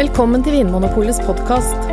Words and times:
Velkommen 0.00 0.40
til 0.40 0.54
Vinmonopolets 0.54 1.18
podkast. 1.26 1.90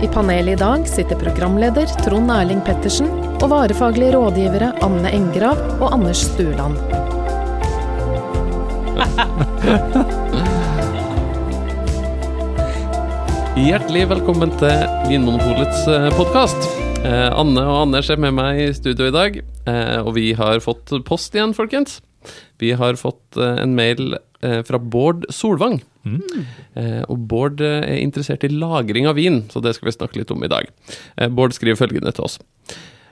I 0.00 0.08
panelet 0.08 0.54
i 0.54 0.60
dag 0.62 0.86
sitter 0.88 1.18
programleder 1.20 1.90
Trond 2.00 2.32
Erling 2.32 2.62
Pettersen 2.64 3.10
og 3.34 3.50
varefaglige 3.52 4.14
rådgivere 4.14 4.70
Anne 4.86 5.12
Engrav 5.12 5.60
og 5.74 5.90
Anders 5.92 6.22
Stuland. 6.30 6.78
Hjertelig 13.60 14.08
velkommen 14.14 14.56
til 14.56 14.88
Vinmonopolets 15.10 15.84
podkast. 16.16 16.64
Eh, 17.04 17.28
Anne 17.28 17.60
og 17.66 17.82
Anders 17.82 18.08
er 18.08 18.24
med 18.24 18.38
meg 18.40 18.64
i 18.70 18.72
studio 18.72 19.12
i 19.12 19.16
dag, 19.18 19.36
eh, 19.68 19.98
og 20.00 20.14
vi 20.16 20.30
har 20.32 20.64
fått 20.64 20.96
post 21.04 21.36
igjen, 21.36 21.52
folkens. 21.52 22.00
Vi 22.56 22.72
har 22.72 22.96
fått 22.96 23.36
eh, 23.36 23.60
en 23.60 23.76
mail 23.76 24.16
eh, 24.16 24.62
fra 24.64 24.80
Bård 24.80 25.28
Solvang. 25.28 25.82
Eh, 26.04 27.02
og 27.10 27.26
Bård 27.30 27.60
eh, 27.64 27.82
er 27.84 28.00
interessert 28.00 28.46
i 28.46 28.52
lagring 28.52 29.08
av 29.10 29.18
vin, 29.20 29.42
så 29.52 29.62
det 29.64 29.74
skal 29.76 29.90
vi 29.90 29.96
snakke 29.98 30.20
litt 30.20 30.32
om 30.34 30.44
i 30.44 30.50
dag. 30.52 30.70
Eh, 31.16 31.28
Bård 31.28 31.56
skriver 31.56 31.80
følgende 31.80 32.14
til 32.16 32.28
oss. 32.28 32.38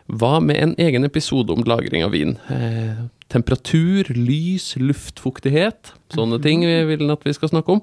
Hva 0.08 0.38
med 0.40 0.56
en 0.56 0.74
egen 0.80 1.04
episode 1.04 1.52
om 1.52 1.64
lagring 1.68 2.00
av 2.06 2.14
vin? 2.16 2.38
Eh, 2.48 3.00
temperatur, 3.28 4.08
lys, 4.16 4.70
luftfuktighet, 4.80 5.92
sånne 6.14 6.38
ting 6.40 6.64
vi 6.64 6.78
vil 6.88 7.12
at 7.12 7.26
vi 7.28 7.34
skal 7.36 7.52
snakke 7.52 7.76
om. 7.76 7.82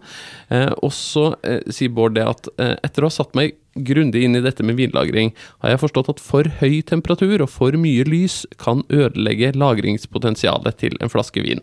Eh, 0.49 0.71
og 0.81 0.89
så 0.95 1.35
eh, 1.45 1.61
sier 1.69 1.93
Bård 1.93 2.17
det 2.17 2.25
at 2.25 2.49
eh, 2.57 2.73
etter 2.81 3.05
å 3.05 3.11
ha 3.11 3.13
satt 3.13 3.37
meg 3.37 3.53
grundig 3.75 4.23
inn 4.25 4.39
i 4.39 4.41
dette 4.41 4.65
med 4.65 4.79
vinlagring, 4.79 5.35
har 5.61 5.75
jeg 5.75 5.83
forstått 5.83 6.09
at 6.15 6.23
for 6.23 6.49
høy 6.63 6.79
temperatur 6.87 7.43
og 7.43 7.51
for 7.51 7.77
mye 7.77 8.07
lys 8.09 8.41
kan 8.61 8.81
ødelegge 8.89 9.53
lagringspotensialet 9.53 10.81
til 10.81 10.97
en 11.03 11.13
flaske 11.13 11.45
vin. 11.45 11.61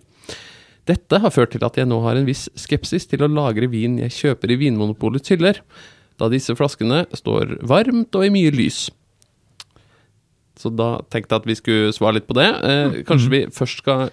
Dette 0.88 1.20
har 1.22 1.30
ført 1.30 1.52
til 1.54 1.62
at 1.62 1.76
jeg 1.78 1.86
nå 1.86 2.00
har 2.02 2.18
en 2.18 2.26
viss 2.26 2.48
skepsis 2.58 3.06
til 3.10 3.22
å 3.22 3.30
lagre 3.30 3.68
vin 3.70 4.00
jeg 4.02 4.14
kjøper 4.16 4.50
i 4.50 4.58
Vinmonopolets 4.64 5.30
hyller, 5.30 5.60
da 6.18 6.28
disse 6.32 6.54
flaskene 6.58 7.04
står 7.14 7.56
varmt 7.66 8.18
og 8.18 8.26
i 8.26 8.32
mye 8.34 8.50
lys. 8.54 8.88
Så 10.58 10.70
da 10.74 10.96
tenkte 11.10 11.34
jeg 11.34 11.42
at 11.42 11.48
vi 11.48 11.58
skulle 11.58 11.94
svare 11.94 12.18
litt 12.18 12.28
på 12.28 12.36
det. 12.38 12.50
Eh, 12.66 13.00
kanskje 13.06 13.32
vi 13.32 13.42
først 13.54 13.82
skal 13.82 14.12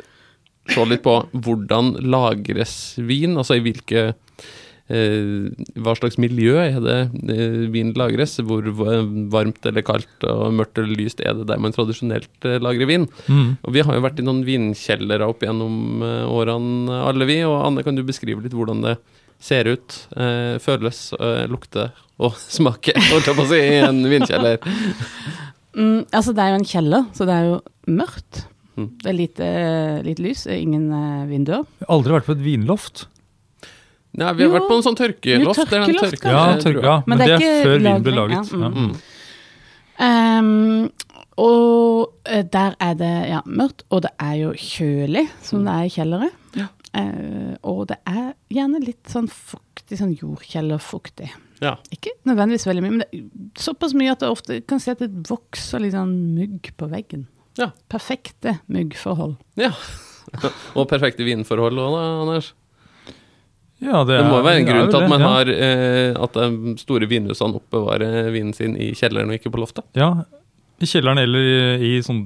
se 0.69 0.85
litt 0.85 1.03
på 1.05 1.15
hvordan 1.33 1.95
lagres 2.05 2.73
vin, 3.01 3.37
altså 3.37 3.57
i 3.57 3.63
hvilke 3.65 4.11
Hva 4.89 5.93
slags 5.99 6.17
miljø 6.17 6.55
er 6.57 6.79
det 6.81 6.97
eh, 7.29 7.57
vin 7.69 7.91
lagres? 7.97 8.39
Hvor 8.41 8.65
varmt 8.73 9.67
eller 9.69 9.85
kaldt 9.85 10.25
og 10.25 10.55
mørkt 10.57 10.81
eller 10.81 10.97
lyst 10.97 11.21
er 11.21 11.37
det 11.37 11.45
der 11.51 11.61
man 11.61 11.75
tradisjonelt 11.75 12.49
eh, 12.49 12.57
lagrer 12.63 12.89
vin? 12.89 13.05
Mm. 13.29 13.59
Og 13.61 13.75
vi 13.75 13.85
har 13.85 13.97
jo 13.97 14.05
vært 14.05 14.21
i 14.21 14.25
noen 14.25 14.41
vinkjellere 14.47 15.29
opp 15.29 15.45
gjennom 15.45 16.01
eh, 16.05 16.25
årene, 16.25 17.01
alle 17.05 17.29
vi. 17.29 17.41
Og 17.45 17.59
Anne, 17.61 17.85
kan 17.85 17.97
du 17.97 18.05
beskrive 18.07 18.41
litt 18.45 18.57
hvordan 18.57 18.81
det 18.87 18.97
ser 19.39 19.69
ut, 19.71 19.99
eh, 20.17 20.57
føles, 20.63 21.13
eh, 21.19 21.45
lukter 21.47 21.93
og 22.19 22.35
smaker, 22.57 22.97
holdt 23.11 23.29
jeg 23.29 23.37
på 23.37 23.45
å 23.45 23.51
si, 23.53 23.61
i 23.61 23.79
en 23.85 24.03
vinkjeller? 24.09 24.59
Mm, 25.79 26.07
altså, 26.09 26.33
det 26.33 26.41
er 26.41 26.49
jo 26.49 26.57
en 26.57 26.65
kjeller, 26.65 27.03
så 27.13 27.25
det 27.29 27.35
er 27.37 27.43
jo 27.45 27.57
mørkt. 27.93 28.39
Mm. 28.73 28.87
Det 29.03 29.11
er 29.11 29.15
lite, 29.15 29.49
lite 30.03 30.23
lys, 30.25 30.41
ingen 30.49 30.87
eh, 30.91 31.27
vinduer. 31.29 31.61
Jeg 31.77 31.85
har 31.85 31.93
aldri 31.93 32.15
vært 32.15 32.25
på 32.25 32.33
et 32.33 32.41
vinloft. 32.43 33.03
Nei, 34.17 34.33
vi 34.33 34.43
har 34.43 34.49
Jo. 34.49 34.55
vært 34.57 34.67
på 34.67 34.75
en 34.79 34.83
sånn 34.87 34.97
tørkeloft. 34.97 35.59
Jo, 35.59 35.65
tørkeloft, 35.69 36.15
tørke, 36.17 36.31
Ja, 36.33 36.57
tørke, 36.57 36.83
ja 36.83 36.95
men, 37.05 37.17
det 37.21 37.29
er, 37.29 37.63
før 37.63 37.77
vinen 37.77 38.03
ble 38.03 38.11
laget. 38.15 38.51
ja, 38.51 38.69
mm. 38.69 38.87
Mm. 38.89 38.95
Ehm, 39.99 40.89
og 41.39 42.13
eh, 42.25 42.43
der 42.43 42.75
er 42.83 42.95
det 42.99 43.11
ja, 43.29 43.41
mørkt, 43.45 43.85
og 43.91 44.03
det 44.07 44.11
er 44.19 44.35
jo 44.41 44.51
kjølig, 44.57 45.25
som 45.45 45.63
det 45.67 45.75
er 45.75 45.87
i 45.87 45.93
kjellere. 45.93 46.29
Ja. 46.57 46.67
Uh, 46.89 47.53
og 47.69 47.83
det 47.91 47.99
er 48.09 48.31
gjerne 48.49 48.79
litt 48.81 49.11
sånn 49.13 49.27
fuktig, 49.29 49.99
sånn 49.99 50.15
jordkjellerfuktig. 50.17 51.29
Ja. 51.61 51.75
Ikke 51.93 52.15
nødvendigvis 52.25 52.65
veldig 52.65 52.81
mye, 52.81 52.93
men 52.95 53.03
det 53.03 53.09
er 53.13 53.61
såpass 53.61 53.93
mye 53.93 54.15
at 54.15 54.23
det 54.23 54.31
ofte 54.33 54.57
kan 54.65 54.81
se 54.81 54.95
at 54.95 55.03
det 55.03 55.11
vokser 55.29 55.83
litt 55.83 55.93
sånn 55.93 56.15
mugg 56.33 56.71
på 56.79 56.89
veggen. 56.89 57.27
Ja. 57.61 57.69
Perfekte 57.93 58.57
muggforhold. 58.71 59.37
ja. 59.59 59.73
Og 60.77 60.85
perfekte 60.85 61.25
vinforhold 61.25 61.79
òg, 61.81 61.93
da, 61.95 62.01
Anders. 62.21 62.51
Ja, 63.79 64.01
det, 64.03 64.17
Det 64.19 64.25
må 64.27 64.39
jo 64.41 64.43
være 64.43 64.59
en 64.59 64.67
er 64.67 64.71
grunn 64.73 64.89
til 64.91 64.97
at 64.99 65.05
det, 65.05 65.09
man 65.13 65.21
ja. 65.23 65.27
har 65.33 65.49
eh, 65.53 66.17
At 66.19 66.33
de 66.35 66.73
store 66.81 67.07
vinhusene 67.07 67.59
oppbevarer 67.61 68.31
vinen 68.35 68.53
sin 68.57 68.73
i 68.75 68.89
kjelleren 68.97 69.31
og 69.31 69.37
ikke 69.39 69.51
på 69.53 69.61
loftet. 69.61 69.85
Ja, 69.95 70.09
i 70.79 70.87
kjelleren 70.87 71.19
eller 71.21 71.39
i, 71.79 71.91
i 71.97 72.01
sånn 72.03 72.25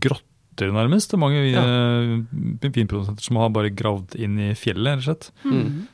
grotter 0.00 0.72
nærmest. 0.72 1.10
Det 1.12 1.18
er 1.18 1.22
mange 1.24 1.42
Ja. 1.50 1.64
eh, 1.64 2.68
vinprodusenter 2.68 3.24
som 3.24 3.36
har 3.40 3.52
bare 3.52 3.72
gravd 3.74 4.16
inn 4.20 4.38
i 4.38 4.52
fjellet, 4.56 4.96
rett 4.96 5.04
og 5.04 5.08
slett. 5.10 5.30
Mm. 5.44 5.86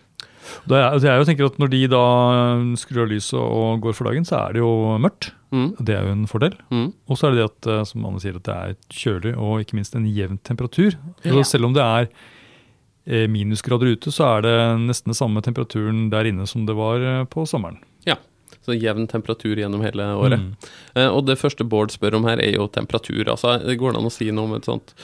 Det 0.67 0.75
er, 0.79 0.87
altså 0.89 1.07
jeg 1.07 1.21
jo 1.21 1.27
tenker 1.29 1.47
at 1.47 1.59
Når 1.61 1.69
de 1.71 1.81
da 1.93 2.01
skrur 2.81 3.05
av 3.05 3.11
lyset 3.13 3.37
og 3.39 3.83
går 3.85 3.95
for 3.95 4.09
dagen, 4.11 4.25
så 4.27 4.41
er 4.41 4.57
det 4.57 4.63
jo 4.65 4.71
mørkt. 5.03 5.31
Mm. 5.55 5.69
Det 5.83 5.95
er 5.95 6.07
jo 6.07 6.15
en 6.15 6.27
fordel. 6.31 6.55
Mm. 6.71 6.89
Og 7.11 7.19
så 7.19 7.27
er 7.29 7.35
det 7.35 7.41
det 7.43 7.49
at, 7.51 7.71
eh, 7.75 7.85
som 7.91 8.07
Anne 8.07 8.23
sier, 8.23 8.37
at 8.39 8.47
det 8.47 8.57
er 8.57 8.77
kjølig 8.95 9.35
og 9.37 9.61
ikke 9.63 9.79
minst 9.79 9.95
en 9.99 10.07
jevn 10.07 10.39
temperatur. 10.47 10.95
Ja. 11.25 11.33
Altså 11.35 11.57
selv 11.57 11.67
om 11.71 11.75
det 11.75 11.83
er 11.83 12.11
minusgrader 13.07 13.95
ute, 13.95 14.13
så 14.13 14.27
er 14.37 14.43
det 14.45 14.57
nesten 14.85 15.11
den 15.13 15.19
samme 15.19 15.43
temperaturen 15.43 16.09
der 16.13 16.29
inne 16.29 16.47
som 16.47 16.67
det 16.69 16.77
var 16.79 17.01
eh, 17.01 17.25
på 17.31 17.47
sommeren. 17.49 17.81
Ja, 18.09 18.19
Så 18.67 18.77
jevn 18.77 19.07
temperatur 19.09 19.57
gjennom 19.57 19.83
hele 19.83 20.05
året. 20.21 20.41
Mm. 20.43 20.71
Eh, 20.95 21.09
og 21.09 21.25
det 21.27 21.39
første 21.41 21.65
Bård 21.65 21.91
spør 21.95 22.19
om 22.21 22.29
her, 22.29 22.41
er 22.43 22.55
jo 22.59 22.69
temperatur. 22.69 23.25
Altså, 23.29 23.57
det 23.65 23.79
går 23.81 23.97
an 23.97 24.09
å 24.09 24.13
si 24.13 24.31
noe 24.31 24.51
om 24.51 24.55
et 24.59 24.69
sånt 24.69 24.95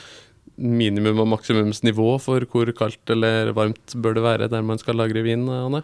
minimum- 0.57 1.21
og 1.21 1.29
maksimumsnivå 1.35 2.21
for 2.23 2.45
hvor 2.53 2.71
kaldt 2.77 3.13
eller 3.13 3.53
varmt 3.57 3.97
bør 4.01 4.17
det 4.17 4.25
være 4.25 4.49
der 4.53 4.65
man 4.65 4.79
skal 4.81 4.97
lagre 4.97 5.25
vin, 5.25 5.49
Anne? 5.49 5.83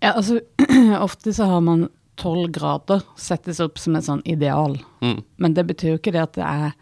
Ja, 0.00 0.14
altså, 0.14 0.40
ofte 1.08 1.34
så 1.36 1.48
har 1.50 1.64
man 1.64 1.88
tolv 2.18 2.50
grader 2.52 3.02
settes 3.18 3.60
opp 3.62 3.78
som 3.78 3.96
et 3.96 4.06
sånn 4.06 4.22
ideal. 4.26 4.76
Mm. 5.04 5.20
Men 5.38 5.54
det 5.54 5.66
betyr 5.68 5.94
jo 5.94 6.00
ikke 6.00 6.14
det 6.16 6.24
at 6.24 6.38
det 6.38 6.46
er 6.46 6.76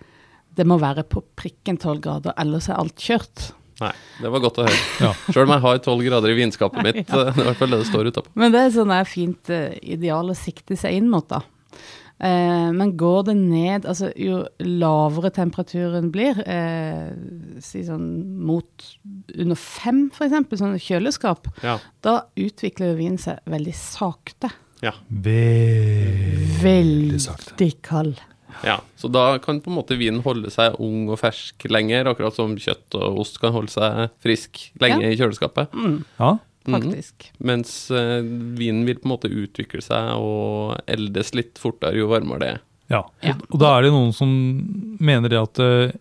Det 0.56 0.65
må 0.65 0.78
være 0.81 1.03
på 1.04 1.20
prikken 1.36 1.76
tolv 1.76 2.00
grader, 2.00 2.32
ellers 2.41 2.70
er 2.70 2.78
alt 2.81 2.97
kjørt. 2.97 3.50
Nei, 3.81 3.92
det 4.22 4.31
var 4.32 4.41
godt 4.41 4.59
å 4.62 4.64
høre. 4.64 4.78
Ja. 5.04 5.10
Sjøl 5.28 5.44
om 5.44 5.53
jeg 5.56 5.64
har 5.66 5.78
tolv 5.84 6.04
grader 6.06 6.32
i 6.32 6.38
vinskapet 6.38 6.82
mitt. 6.87 7.03
Ja. 7.12 7.26
eh, 7.26 7.34
Det 7.34 7.42
er 7.42 7.44
i 7.44 7.48
hvert 7.50 7.59
fall 7.60 7.75
det 7.75 7.82
det 7.82 7.91
står 7.91 8.09
utapå. 8.12 8.32
Men 8.41 8.54
det 8.54 8.62
er 8.64 8.72
sånn 8.78 8.94
er 8.97 9.04
fint 9.04 9.50
uh, 9.53 9.69
ideal 9.82 10.32
å 10.32 10.37
sikte 10.38 10.78
seg 10.81 10.97
inn 10.97 11.10
mot, 11.12 11.28
da. 11.28 11.42
Eh, 12.16 12.70
men 12.72 12.94
går 12.97 13.26
det 13.28 13.34
ned 13.36 13.84
Altså, 13.84 14.09
jo 14.16 14.38
lavere 14.65 15.28
temperaturen 15.36 16.06
blir, 16.15 16.38
eh, 16.48 17.10
si 17.60 17.82
sånn 17.84 18.06
mot 18.48 18.86
under 19.36 19.59
fem, 19.60 20.06
for 20.16 20.25
eksempel, 20.25 20.56
sånn 20.56 20.78
kjøleskap, 20.81 21.50
Ja. 21.62 21.76
da 22.00 22.22
utvikler 22.41 22.94
jo 22.94 22.97
vinen 23.03 23.19
seg 23.20 23.44
veldig 23.44 23.75
sakte. 23.76 24.48
Ja. 24.81 24.94
Veldig 25.12 26.62
Veldig 26.62 27.20
sakte. 27.20 27.69
kald. 27.82 28.20
Ja. 28.64 28.78
Så 28.96 29.08
da 29.12 29.38
kan 29.42 29.60
på 29.60 29.70
en 29.70 29.76
måte 29.78 29.96
vinen 29.98 30.22
holde 30.24 30.50
seg 30.50 30.78
ung 30.82 31.08
og 31.12 31.18
fersk 31.20 31.66
lenger, 31.68 32.06
akkurat 32.12 32.34
som 32.36 32.54
kjøtt 32.56 32.94
og 33.00 33.18
ost 33.24 33.40
kan 33.42 33.52
holde 33.52 33.72
seg 33.72 34.10
frisk 34.22 34.70
lenge 34.80 35.02
Ja. 35.04 35.10
i 35.12 35.16
kjøleskapet. 35.20 35.72
Mm, 35.74 35.98
Ja, 36.18 36.38
faktisk. 36.66 37.28
Mens 37.38 37.74
uh, 37.90 38.22
vinen 38.58 38.84
vil 38.88 38.96
på 38.98 39.06
en 39.06 39.12
måte 39.16 39.28
utvikle 39.30 39.82
seg 39.84 40.14
og 40.18 40.80
eldes 40.90 41.34
litt 41.34 41.58
fortere 41.62 41.96
jo 42.00 42.08
varmere 42.10 42.40
det 42.40 42.48
er. 42.54 42.60
ja. 42.90 43.02
Ja. 43.22 43.34
Og, 43.36 43.46
og 43.54 43.60
da 43.62 43.74
er 43.76 43.82
det 43.86 43.92
noen 43.94 44.12
som 44.16 44.32
mener 45.00 45.28
det 45.30 45.38
at 45.42 45.58
uh, 45.62 45.92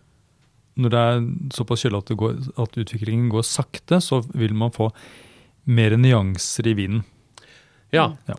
når 0.76 0.90
det 0.92 1.02
er 1.08 1.22
såpass 1.56 1.82
kjølig 1.86 2.02
at, 2.02 2.10
går, 2.20 2.34
at 2.60 2.74
utviklingen 2.82 3.30
går 3.32 3.42
sakte, 3.48 3.96
så 4.04 4.18
vil 4.36 4.52
man 4.54 4.70
få 4.74 4.90
mer 5.66 5.94
nyanser 5.96 6.66
i 6.68 6.74
vinen. 6.76 7.04
Ja. 7.94 8.10
Ja. 8.28 8.34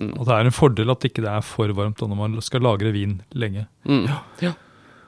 Mm. 0.00 0.12
Og 0.18 0.26
det 0.26 0.34
er 0.34 0.44
en 0.48 0.54
fordel 0.56 0.90
at 0.90 1.04
ikke 1.06 1.22
det 1.22 1.30
er 1.30 1.42
for 1.46 1.70
varmt 1.76 2.00
da 2.00 2.06
når 2.10 2.16
man 2.18 2.40
skal 2.42 2.64
lagre 2.66 2.90
vin 2.94 3.20
lenge. 3.34 3.66
Mm. 3.86 4.06
ja. 4.42 4.54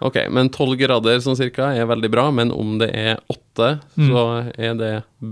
Ok, 0.05 0.19
men 0.29 0.51
tolv 0.53 0.77
grader 0.77 1.23
sånn 1.25 1.39
cirka 1.39 1.71
er 1.73 1.87
veldig 1.89 2.11
bra, 2.13 2.27
men 2.31 2.51
om 2.53 2.75
det 2.83 2.91
er 2.93 3.17
åtte, 3.33 3.79
Mm. 3.97 4.11
så 4.13 4.23
er 4.61 4.75
det 4.77 4.91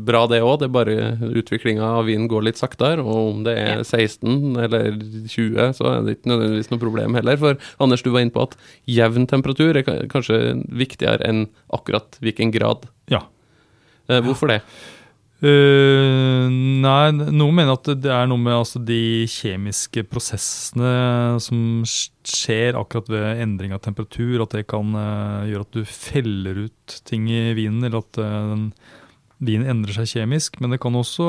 bra 0.09 0.23
det 0.27 0.39
òg. 0.41 0.63
Det 0.63 0.65
er 0.71 0.73
bare 0.73 0.95
utviklinga 1.37 1.85
av 1.99 2.07
vinen 2.09 2.25
går 2.33 2.47
litt 2.47 2.57
saktere. 2.57 3.05
Og 3.05 3.35
om 3.35 3.43
det 3.45 3.53
er 3.61 3.83
16 3.85 4.57
eller 4.57 4.97
20, 5.29 5.75
så 5.77 5.91
er 5.91 6.01
det 6.07 6.15
ikke 6.17 6.31
nødvendigvis 6.33 6.71
noe 6.73 6.81
problem 6.81 7.15
heller. 7.19 7.37
For 7.37 7.59
Anders, 7.85 8.01
du 8.01 8.09
var 8.15 8.25
inne 8.25 8.33
på 8.33 8.47
at 8.49 8.57
jevn 8.89 9.29
temperatur 9.29 9.77
er 9.77 9.85
kanskje 10.09 10.41
viktigere 10.73 11.21
enn 11.29 11.45
akkurat 11.77 12.17
hvilken 12.25 12.51
grad. 12.57 12.89
Ja. 13.13 13.21
Eh, 14.09 14.23
hvorfor 14.25 14.49
det? 14.49 14.63
Eh, 15.43 16.47
nei, 16.49 17.11
noen 17.13 17.57
mener 17.57 17.75
at 17.75 17.89
det 18.01 18.13
er 18.13 18.29
noe 18.31 18.41
med 18.41 18.55
altså, 18.55 18.79
de 18.79 19.27
kjemiske 19.29 20.05
prosessene 20.07 20.93
som 21.43 21.83
skjer 21.85 22.79
akkurat 22.79 23.11
ved 23.13 23.43
endring 23.43 23.75
av 23.75 23.83
temperatur, 23.85 24.45
at 24.45 24.55
det 24.55 24.65
kan 24.71 24.95
uh, 24.95 25.43
gjøre 25.51 25.67
at 25.67 25.75
du 25.75 25.83
feller 25.91 26.63
ut 26.69 26.97
ting 27.09 27.27
i 27.33 27.51
vinen, 27.59 27.83
eller 27.83 28.05
at 28.05 28.23
uh, 28.23 28.95
vinen 29.45 29.69
endrer 29.75 29.99
seg 29.99 30.13
kjemisk. 30.15 30.61
Men 30.63 30.73
det 30.73 30.81
kan 30.85 30.97
også 30.97 31.29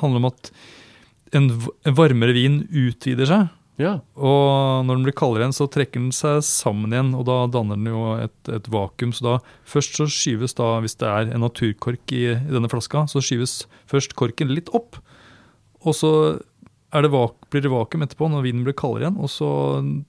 handle 0.00 0.22
om 0.22 0.30
at 0.32 0.50
en, 1.36 1.52
en 1.86 1.98
varmere 2.00 2.34
vin 2.34 2.62
utvider 2.72 3.28
seg. 3.28 3.52
Ja. 3.80 3.98
Og 4.16 4.86
når 4.88 4.96
den 4.96 5.04
blir 5.04 5.16
kaldere 5.16 5.44
igjen, 5.44 5.56
så 5.56 5.68
trekker 5.68 6.00
den 6.00 6.14
seg 6.16 6.40
sammen 6.46 6.94
igjen, 6.94 7.12
og 7.18 7.26
da 7.28 7.42
danner 7.52 7.76
den 7.78 7.90
jo 7.92 8.14
et, 8.22 8.36
et 8.48 8.70
vakuum. 8.72 9.12
Så 9.12 9.26
da 9.26 9.34
først 9.68 9.98
så 10.00 10.08
skyves 10.10 10.56
da, 10.56 10.70
hvis 10.84 10.96
det 11.00 11.10
er 11.10 11.28
en 11.28 11.44
naturkork 11.44 12.16
i, 12.16 12.24
i 12.36 12.52
denne 12.52 12.70
flaska, 12.72 13.04
så 13.10 13.20
skyves 13.24 13.64
først 13.90 14.16
korken 14.18 14.52
litt 14.54 14.72
opp. 14.76 15.00
og 15.86 15.94
så 15.94 16.12
er 16.94 17.02
det 17.04 17.12
vak 17.12 17.48
blir 17.50 17.64
det 17.64 17.70
vakuum 17.72 18.04
etterpå 18.06 18.28
når 18.30 18.44
vinen 18.46 18.64
blir 18.66 18.76
kaldere 18.78 19.06
igjen, 19.06 19.18
og 19.20 19.30
så 19.30 19.48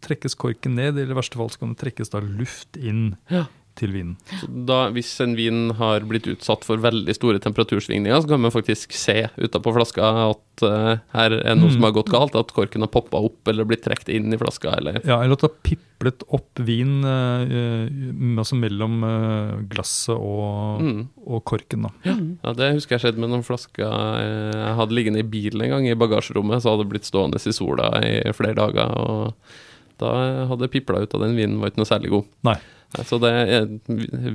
trekkes 0.05 0.37
korken 0.39 0.77
ned, 0.77 0.95
eller 0.95 1.15
i 1.15 1.17
verste 1.17 1.39
fall 1.39 1.49
så 1.51 1.63
kan 1.63 1.73
det 1.73 1.81
trekkes 1.81 2.13
da 2.13 2.21
luft 2.23 2.77
inn 2.79 3.17
Ja. 3.33 3.47
Til 3.77 3.93
vinen. 3.93 4.15
Så 4.41 4.49
da, 4.67 4.87
hvis 4.95 5.11
en 5.23 5.35
vin 5.37 5.71
har 5.77 6.05
blitt 6.09 6.27
utsatt 6.31 6.65
for 6.67 6.81
veldig 6.83 7.13
store 7.15 7.41
temperatursvingninger, 7.43 8.21
så 8.23 8.31
kan 8.33 8.41
man 8.43 8.53
faktisk 8.53 8.95
se 8.97 9.27
utapå 9.37 9.73
flaska 9.75 10.09
at 10.27 10.63
uh, 10.65 10.95
her 11.13 11.37
er 11.37 11.55
noe 11.55 11.67
Mm. 11.67 11.73
som 11.75 11.83
har 11.83 11.91
gått 11.97 12.09
galt, 12.13 12.35
at 12.39 12.53
korken 12.55 12.81
har 12.85 12.89
poppa 12.93 13.19
opp 13.19 13.49
eller 13.51 13.67
blitt 13.67 13.83
trukket 13.83 14.09
inn 14.15 14.33
i 14.33 14.39
flaska, 14.39 14.71
eller 14.77 15.01
Ja, 15.03 15.19
eller 15.21 15.35
at 15.35 15.43
det 15.43 15.49
har 15.49 15.59
piplet 15.67 16.23
opp 16.33 16.61
vin 16.63 17.03
eh, 17.03 18.39
altså 18.39 18.55
mellom 18.55 19.03
uh, 19.03 19.59
glasset 19.67 20.15
og, 20.15 20.81
mm. 20.81 21.03
og 21.27 21.43
korken. 21.43 21.87
da. 21.89 21.91
Ja, 22.07 22.53
det 22.55 22.73
husker 22.77 22.95
jeg 22.95 23.05
skjedde 23.05 23.21
med 23.21 23.33
noen 23.33 23.45
flasker 23.45 23.83
jeg 23.83 24.75
hadde 24.79 24.95
liggende 24.95 25.21
i 25.21 25.27
bilen 25.27 25.65
en 25.65 25.75
gang, 25.75 25.87
i 25.89 25.97
bagasjerommet, 25.99 26.63
så 26.63 26.73
hadde 26.73 26.87
det 26.87 26.93
blitt 26.95 27.09
stående 27.09 27.41
i 27.43 27.55
sola 27.55 27.91
i 28.01 28.33
flere 28.37 28.57
dager, 28.57 28.95
og 28.97 29.57
da 30.01 30.13
hadde 30.49 30.65
det 30.65 30.73
pipla 30.73 31.01
ut 31.03 31.13
av 31.15 31.23
den 31.25 31.37
vinen, 31.37 31.59
var 31.61 31.71
ikke 31.71 31.81
noe 31.81 31.89
særlig 31.89 32.13
god. 32.13 32.27
Nei. 32.47 32.57
Så 33.03 33.17
det 33.19 33.29
er 33.29 33.65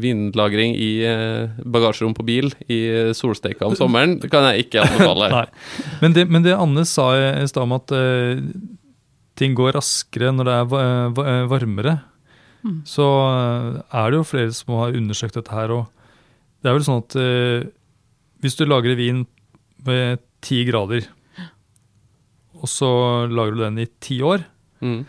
vinlagring 0.02 0.74
i 0.76 0.90
eh, 1.08 1.54
bagasjerom 1.64 2.12
på 2.18 2.26
bil 2.28 2.50
i 2.68 2.80
solsteika 3.16 3.64
om 3.64 3.76
sommeren, 3.78 4.18
det 4.20 4.28
kan 4.32 4.44
jeg 4.50 4.66
ikke 4.66 4.84
anbefale. 4.84 5.30
Nei. 5.38 5.46
Men 6.02 6.16
det, 6.18 6.26
men 6.28 6.44
det 6.44 6.58
Anne 6.58 6.84
sa 6.88 7.08
i 7.16 7.48
stad 7.48 7.64
om 7.64 7.72
at 7.78 7.94
uh, 7.96 8.42
ting 9.40 9.56
går 9.56 9.72
raskere 9.78 10.34
når 10.36 10.50
det 10.50 10.58
er 10.58 11.48
varmere, 11.48 11.96
mm. 12.60 12.82
så 12.88 13.08
eh, 13.30 13.80
er 14.02 14.12
det 14.12 14.20
jo 14.20 14.28
flere 14.34 14.52
som 14.58 14.76
har 14.82 15.00
undersøkt 15.00 15.40
dette 15.40 15.56
her. 15.56 15.72
Og 15.72 15.88
det 16.60 16.70
er 16.70 16.76
vel 16.76 16.86
sånn 16.86 17.02
at 17.06 17.18
uh, 17.18 17.64
hvis 18.44 18.58
du 18.60 18.66
lagrer 18.68 19.00
vin 19.00 19.24
ved 19.82 20.20
ti 20.44 20.60
grader, 20.68 21.08
og 22.62 22.68
så 22.70 22.92
lager 23.32 23.56
du 23.56 23.64
den 23.64 23.80
i 23.82 23.90
ti 24.02 24.20
år, 24.22 24.44
Mm. 24.82 25.04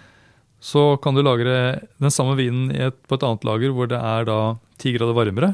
Så 0.63 0.93
kan 1.03 1.15
du 1.15 1.23
lagre 1.25 1.83
den 1.99 2.13
samme 2.13 2.37
vinen 2.39 2.71
i 2.71 2.85
et, 2.87 2.95
på 3.07 3.17
et 3.17 3.25
annet 3.27 3.43
lager 3.47 3.73
hvor 3.75 3.89
det 3.91 3.99
er 3.99 4.27
da 4.29 4.39
10 4.79 4.95
grader 4.95 5.17
varmere. 5.17 5.49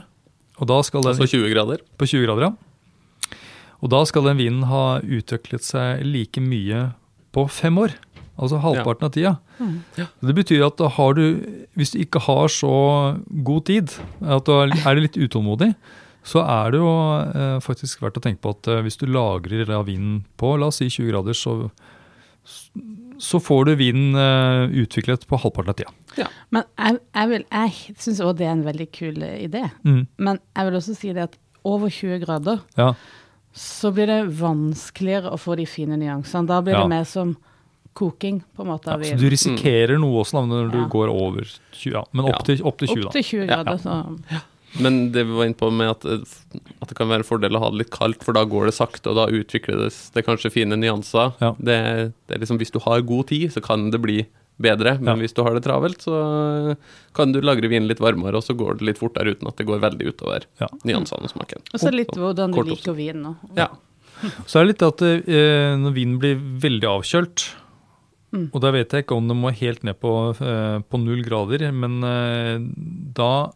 Og 0.59 0.69
da 0.69 0.81
skal 0.85 1.05
den 1.05 1.15
Altså 1.15 1.29
20 1.31 1.53
grader. 1.53 1.81
på 1.97 2.05
20 2.05 2.27
grader, 2.27 2.49
ja. 2.49 3.39
Og 3.79 3.89
da 3.93 4.03
skal 4.05 4.27
den 4.27 4.37
vinen 4.37 4.67
ha 4.69 4.99
utviklet 4.99 5.63
seg 5.65 6.03
like 6.05 6.43
mye 6.43 6.89
på 7.33 7.45
fem 7.49 7.79
år. 7.79 7.95
Altså 8.39 8.59
halvparten 8.63 9.07
av 9.07 9.13
tida. 9.15 9.31
Mm. 9.59 9.79
Det 9.97 10.35
betyr 10.35 10.67
at 10.67 10.83
har 10.95 11.15
du, 11.17 11.23
hvis 11.75 11.91
du 11.95 11.99
ikke 12.03 12.21
har 12.23 12.47
så 12.51 12.75
god 13.27 13.65
tid, 13.67 13.95
at 14.21 14.45
du 14.47 14.53
er 14.55 14.71
er 14.77 15.01
litt 15.01 15.17
utålmodig, 15.19 15.73
så 16.23 16.43
er 16.43 16.71
det 16.71 16.79
jo 16.79 16.93
eh, 17.33 17.57
faktisk 17.63 18.03
verdt 18.03 18.19
å 18.19 18.23
tenke 18.23 18.43
på 18.43 18.53
at 18.55 18.67
eh, 18.67 18.81
hvis 18.85 18.99
du 18.99 19.07
lagrer 19.07 19.65
vinen 19.87 20.23
på 20.39 20.53
la 20.59 20.69
oss 20.69 20.79
si 20.79 20.87
20 20.91 21.11
grader, 21.11 21.35
så, 21.35 21.71
så 23.19 23.39
får 23.43 23.65
du 23.65 23.75
vinen 23.75 24.15
uh, 24.15 24.69
utviklet 24.71 25.25
på 25.27 25.37
halvparten 25.43 25.69
av 25.73 25.75
tida. 25.79 26.27
Men 26.55 26.63
jeg, 26.79 26.99
jeg, 27.13 27.45
jeg 27.51 27.95
syns 27.99 28.21
òg 28.25 28.37
det 28.39 28.47
er 28.47 28.53
en 28.55 28.63
veldig 28.65 28.87
kul 28.95 29.21
eh, 29.23 29.43
idé. 29.47 29.65
Mm. 29.83 30.07
Men 30.17 30.39
jeg 30.55 30.65
vil 30.69 30.77
også 30.79 30.95
si 30.97 31.11
det 31.13 31.25
at 31.29 31.37
over 31.67 31.89
20 31.91 32.19
grader 32.23 32.61
Ja. 32.79 32.93
så 33.53 33.91
blir 33.91 34.07
det 34.07 34.21
vanskeligere 34.39 35.33
å 35.35 35.37
få 35.39 35.55
de 35.59 35.65
fine 35.67 35.97
nyansene. 35.99 36.47
Da 36.47 36.61
blir 36.63 36.73
Ja. 36.77 36.81
det 36.85 36.89
mer 36.95 37.03
som 37.03 37.35
koking, 37.99 38.41
på 38.55 38.61
en 38.63 38.69
måte, 38.71 38.87
Ja, 38.87 38.93
av 38.95 39.01
så 39.03 39.17
du 39.19 39.29
risikerer 39.29 39.97
noe 39.99 40.21
også 40.23 40.39
når 40.47 40.71
du 40.71 40.77
Ja. 40.79 40.87
går 40.87 41.09
over 41.11 41.43
20, 41.73 41.91
ja, 41.91 42.03
men 42.13 42.25
Ja. 42.25 42.31
opp 42.37 42.45
til, 42.45 42.61
opp 42.63 42.77
til 42.79 42.87
20 42.87 43.05
Opp 43.05 43.11
da. 43.13 43.19
til 43.19 43.23
20 43.23 43.41
Ja. 43.41 43.47
grader, 43.63 43.77
så 43.83 44.41
Men 44.77 45.11
det 45.11 45.23
vi 45.25 45.33
var 45.33 45.47
inne 45.49 45.57
på 45.57 45.71
med 45.73 45.89
at, 45.89 46.05
eh, 46.05 46.59
at 46.81 46.87
det 46.91 46.95
kan 46.97 47.09
være 47.09 47.23
en 47.23 47.27
fordel 47.29 47.57
å 47.57 47.61
ha 47.63 47.69
det 47.73 47.79
litt 47.85 47.93
kaldt, 47.95 48.21
for 48.23 48.33
da 48.37 48.43
går 48.45 48.69
det 48.69 48.75
sakte, 48.77 49.09
og 49.09 49.17
da 49.17 49.25
utvikles 49.33 50.11
det 50.13 50.25
kanskje 50.27 50.51
fine 50.53 50.77
nyanser. 50.77 51.33
Ja. 51.41 51.55
Det, 51.57 51.77
det 52.29 52.35
er 52.37 52.43
liksom, 52.43 52.59
hvis 52.61 52.71
du 52.75 52.79
har 52.85 53.01
god 53.01 53.27
tid, 53.33 53.49
så 53.55 53.63
kan 53.65 53.89
det 53.89 54.01
bli 54.03 54.19
bedre, 54.61 54.97
men 54.99 55.15
Ja. 55.15 55.19
hvis 55.23 55.33
du 55.33 55.41
har 55.41 55.53
det 55.55 55.63
travelt, 55.63 56.01
så 56.03 56.75
kan 57.15 57.31
du 57.31 57.39
lagre 57.41 57.69
vinen 57.71 57.87
litt 57.87 57.99
varmere, 58.03 58.35
og 58.35 58.43
så 58.43 58.53
går 58.59 58.77
det 58.77 58.85
litt 58.89 58.99
fortere 58.99 59.31
uten 59.33 59.47
at 59.47 59.55
det 59.57 59.65
går 59.65 59.79
veldig 59.79 60.05
utover 60.13 60.45
Ja. 60.59 60.67
nyansene 60.85 61.23
og 61.23 61.31
smaken. 61.31 61.63
Og 61.73 61.79
så 61.79 61.91
litt 61.95 62.11
hvordan 62.13 62.51
du 62.53 62.61
liker 62.67 62.93
vin 62.93 63.23
òg. 63.33 63.37
Ja. 63.57 63.69
Så 64.45 64.59
er 64.59 64.65
det 64.67 64.73
litt 64.73 64.83
at 64.83 65.01
eh, 65.01 65.77
når 65.79 65.93
vinen 65.95 66.19
blir 66.19 66.35
veldig 66.37 66.89
avkjølt, 66.99 67.55
Mm. 68.29 68.51
og 68.53 68.61
da 68.61 68.69
vet 68.69 68.91
jeg 68.93 69.07
ikke 69.07 69.15
om 69.17 69.25
det 69.27 69.35
må 69.35 69.49
helt 69.57 69.81
ned 69.83 69.95
på, 69.99 70.09
eh, 70.37 70.79
på 70.85 70.99
null 71.01 71.23
grader, 71.25 71.71
men 71.73 71.95
eh, 72.05 72.59
da 73.17 73.49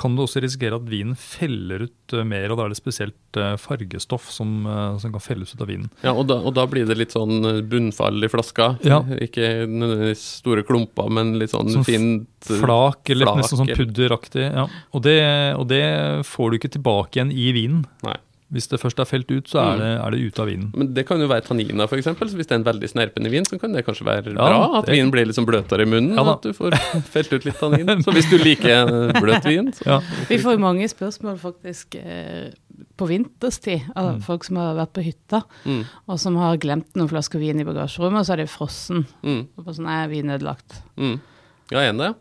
kan 0.00 0.14
du 0.16 0.22
også 0.24 0.40
risikere 0.44 0.78
at 0.78 0.86
vinen 0.88 1.16
feller 1.18 1.84
ut 1.88 2.14
eh, 2.14 2.24
mer, 2.26 2.50
og 2.50 2.58
da 2.58 2.66
er 2.66 2.72
det 2.72 2.78
spesielt 2.78 3.38
eh, 3.40 3.56
fargestoff 3.60 4.30
som, 4.32 4.62
eh, 4.64 4.96
som 5.02 5.12
kan 5.14 5.24
felles 5.24 5.52
ut 5.54 5.60
av 5.60 5.70
vinen. 5.70 5.90
Ja, 6.04 6.14
og 6.14 6.28
da, 6.30 6.38
og 6.40 6.54
da 6.56 6.64
blir 6.70 6.88
det 6.88 6.96
litt 6.98 7.16
sånn 7.16 7.42
bunnfall 7.70 8.24
i 8.24 8.30
flaska. 8.32 8.72
Ja. 8.86 9.02
Ikke 9.20 9.66
nødvendigvis 9.66 10.24
store 10.40 10.64
klumper, 10.68 11.10
men 11.12 11.34
litt 11.40 11.54
sånn, 11.54 11.68
Sånn 11.70 11.86
fint 11.86 12.26
Flak, 12.48 13.04
eller 13.12 13.28
flak, 13.28 13.42
nesten 13.42 13.60
sånn 13.60 13.74
pudderaktig. 13.76 14.46
Ja. 14.48 14.64
Og, 14.96 15.04
det, 15.04 15.20
og 15.60 15.68
det 15.70 15.84
får 16.28 16.50
du 16.50 16.60
ikke 16.60 16.74
tilbake 16.78 17.18
igjen 17.18 17.34
i 17.36 17.50
vinen. 17.56 17.84
Nei. 18.06 18.16
Hvis 18.52 18.66
det 18.68 18.80
først 18.82 18.98
er 18.98 19.04
felt 19.06 19.30
ut, 19.30 19.46
så 19.46 19.58
er 19.60 19.76
Mm. 19.76 19.78
det, 19.78 19.90
er 20.06 20.10
det 20.10 20.20
ute 20.26 20.40
av 20.42 20.46
vinen. 20.48 20.72
Men 20.74 20.92
det 20.94 21.06
kan 21.06 21.20
jo 21.20 21.28
være 21.28 21.42
tanniner, 21.46 21.84
f.eks. 21.86 22.04
Så 22.04 22.34
hvis 22.34 22.46
det 22.48 22.52
er 22.52 22.58
en 22.58 22.64
veldig 22.64 22.88
snerpende 22.90 23.30
vin, 23.30 23.44
så 23.46 23.60
kan 23.60 23.72
det 23.72 23.84
kanskje 23.86 24.04
være 24.04 24.26
Ja, 24.26 24.34
bra. 24.34 24.78
At 24.80 24.86
det- 24.86 24.94
vinen 24.96 25.10
blir 25.12 25.24
litt 25.26 25.36
bløtere 25.46 25.82
i 25.82 25.84
munnen. 25.86 26.16
Ja 26.16 26.32
at 26.32 26.42
du 26.42 26.52
får 26.52 26.74
felt 27.14 27.32
ut 27.32 27.44
litt 27.44 27.58
tannin. 27.60 28.02
Så 28.02 28.10
hvis 28.12 28.28
du 28.30 28.38
liker 28.38 29.12
bløt 29.20 29.44
vin, 29.44 29.70
så 29.72 29.86
Ja. 29.86 30.00
Vi 30.28 30.38
får 30.38 30.58
mange 30.58 30.88
spørsmål 30.88 31.38
faktisk 31.38 31.94
eh, 31.94 32.50
på 32.98 33.06
vinterstid 33.06 33.82
av 33.94 34.16
Mm. 34.16 34.22
folk 34.22 34.44
som 34.44 34.56
har 34.56 34.74
vært 34.74 34.92
på 34.94 35.02
hytta, 35.04 35.42
mm, 35.64 35.84
og 36.08 36.18
som 36.18 36.34
har 36.36 36.56
glemt 36.58 36.90
noen 36.96 37.08
flasker 37.08 37.38
vin 37.38 37.60
i 37.60 37.64
bagasjerommet, 37.64 38.18
og 38.20 38.26
så 38.26 38.32
er 38.32 38.36
det 38.42 38.48
frossen. 38.50 39.06
mm, 39.22 39.46
Og 39.58 39.64
på 39.64 39.74
sånn, 39.76 39.86
er 39.88 40.08
vin 40.08 40.26
ødelagt? 40.28 40.82
mm. 40.98 41.20
Ja, 41.70 41.78
er 41.80 41.92
det? 41.92 42.14